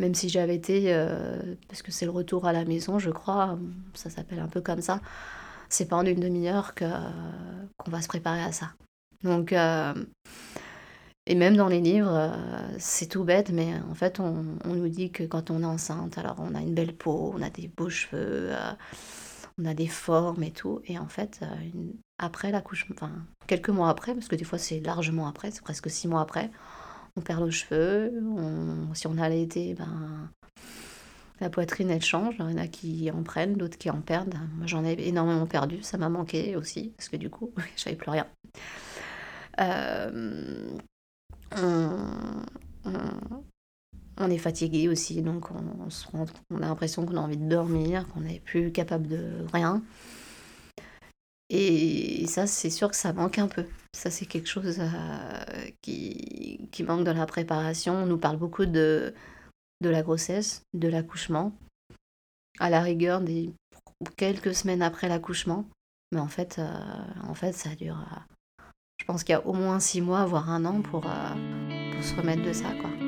même 0.00 0.14
si 0.16 0.28
j'avais 0.28 0.56
été, 0.56 0.92
euh, 0.92 1.54
parce 1.68 1.82
que 1.82 1.92
c'est 1.92 2.06
le 2.06 2.10
retour 2.10 2.46
à 2.46 2.52
la 2.52 2.64
maison, 2.64 2.98
je 2.98 3.10
crois, 3.10 3.56
ça 3.94 4.10
s'appelle 4.10 4.40
un 4.40 4.48
peu 4.48 4.60
comme 4.60 4.80
ça. 4.80 5.00
C'est 5.68 5.86
pas 5.88 5.94
en 5.94 6.04
une 6.04 6.18
demi-heure 6.18 6.74
que 6.74 6.86
qu'on 7.76 7.90
va 7.92 8.02
se 8.02 8.08
préparer 8.08 8.42
à 8.42 8.50
ça. 8.50 8.72
Donc 9.22 9.52
euh, 9.52 9.94
et 11.26 11.36
même 11.36 11.56
dans 11.56 11.68
les 11.68 11.80
livres, 11.80 12.12
euh, 12.12 12.76
c'est 12.78 13.06
tout 13.06 13.22
bête, 13.22 13.50
mais 13.50 13.74
en 13.88 13.94
fait, 13.94 14.18
on, 14.18 14.44
nous 14.64 14.88
dit 14.88 15.12
que 15.12 15.22
quand 15.22 15.52
on 15.52 15.62
est 15.62 15.66
enceinte, 15.66 16.18
alors 16.18 16.36
on 16.40 16.56
a 16.56 16.60
une 16.60 16.74
belle 16.74 16.96
peau, 16.96 17.32
on 17.36 17.42
a 17.42 17.50
des 17.50 17.68
beaux 17.68 17.90
cheveux, 17.90 18.50
on 19.58 19.64
a 19.66 19.74
des 19.74 19.86
formes 19.86 20.42
et 20.42 20.50
tout. 20.50 20.80
Et 20.86 20.98
en 20.98 21.08
fait, 21.08 21.40
après 22.18 22.50
l'accouchement, 22.50 22.94
enfin, 22.98 23.12
quelques 23.46 23.70
mois 23.70 23.88
après, 23.88 24.14
parce 24.14 24.28
que 24.28 24.36
des 24.36 24.44
fois 24.44 24.58
c'est 24.58 24.80
largement 24.80 25.26
après, 25.26 25.50
c'est 25.50 25.62
presque 25.62 25.90
six 25.90 26.08
mois 26.08 26.20
après, 26.20 26.50
on 27.16 27.20
perd 27.20 27.40
nos 27.40 27.50
cheveux. 27.50 28.12
si 28.94 29.06
on 29.06 29.18
a 29.18 29.24
allaité, 29.24 29.74
ben, 29.74 30.30
la 31.40 31.50
poitrine 31.50 31.90
elle 31.90 32.02
change. 32.02 32.36
Il 32.38 32.50
y 32.50 32.54
en 32.54 32.58
a 32.58 32.66
qui 32.66 33.10
en 33.10 33.22
prennent, 33.22 33.54
d'autres 33.54 33.78
qui 33.78 33.90
en 33.90 34.00
perdent. 34.00 34.34
Moi 34.56 34.66
j'en 34.66 34.84
ai 34.84 34.96
énormément 35.06 35.46
perdu, 35.46 35.82
ça 35.82 35.98
m'a 35.98 36.08
manqué 36.08 36.56
aussi, 36.56 36.92
parce 36.96 37.08
que 37.08 37.16
du 37.16 37.30
coup, 37.30 37.52
j'avais 37.76 37.96
plus 37.96 38.10
rien. 38.10 38.26
Euh, 39.60 40.76
on, 44.16 44.30
est 44.30 44.38
fatigué 44.38 44.88
aussi, 44.88 45.22
donc 45.22 45.50
on 45.52 46.56
a 46.56 46.66
l'impression 46.66 47.06
qu'on 47.06 47.16
a 47.16 47.20
envie 47.20 47.36
de 47.36 47.48
dormir, 47.48 48.08
qu'on 48.08 48.20
n'est 48.20 48.40
plus 48.40 48.72
capable 48.72 49.06
de 49.06 49.44
rien. 49.52 49.82
Et 51.56 52.26
ça, 52.26 52.48
c'est 52.48 52.68
sûr 52.70 52.90
que 52.90 52.96
ça 52.96 53.12
manque 53.12 53.38
un 53.38 53.46
peu. 53.46 53.64
Ça, 53.92 54.10
c'est 54.10 54.26
quelque 54.26 54.48
chose 54.48 54.78
euh, 54.80 55.70
qui, 55.82 56.68
qui, 56.72 56.82
manque 56.82 57.04
dans 57.04 57.14
la 57.14 57.26
préparation. 57.26 57.94
On 57.94 58.06
nous 58.06 58.18
parle 58.18 58.38
beaucoup 58.38 58.66
de, 58.66 59.14
de 59.80 59.88
la 59.88 60.02
grossesse, 60.02 60.62
de 60.74 60.88
l'accouchement, 60.88 61.52
à 62.58 62.70
la 62.70 62.80
rigueur 62.80 63.20
des 63.20 63.52
quelques 64.16 64.52
semaines 64.52 64.82
après 64.82 65.08
l'accouchement. 65.08 65.64
Mais 66.10 66.20
en 66.20 66.26
fait, 66.28 66.58
euh, 66.58 66.68
en 67.28 67.34
fait, 67.34 67.52
ça 67.52 67.76
dure 67.76 68.00
euh, 68.00 68.64
je 68.98 69.04
pense 69.04 69.22
qu'il 69.22 69.34
y 69.34 69.36
a 69.36 69.46
au 69.46 69.52
moins 69.52 69.78
six 69.78 70.00
mois, 70.00 70.24
voire 70.24 70.50
un 70.50 70.64
an 70.64 70.82
pour, 70.82 71.02
pour 71.02 72.02
se 72.02 72.16
remettre 72.16 72.42
de 72.42 72.52
ça. 72.52 72.70
quoi. 72.80 73.03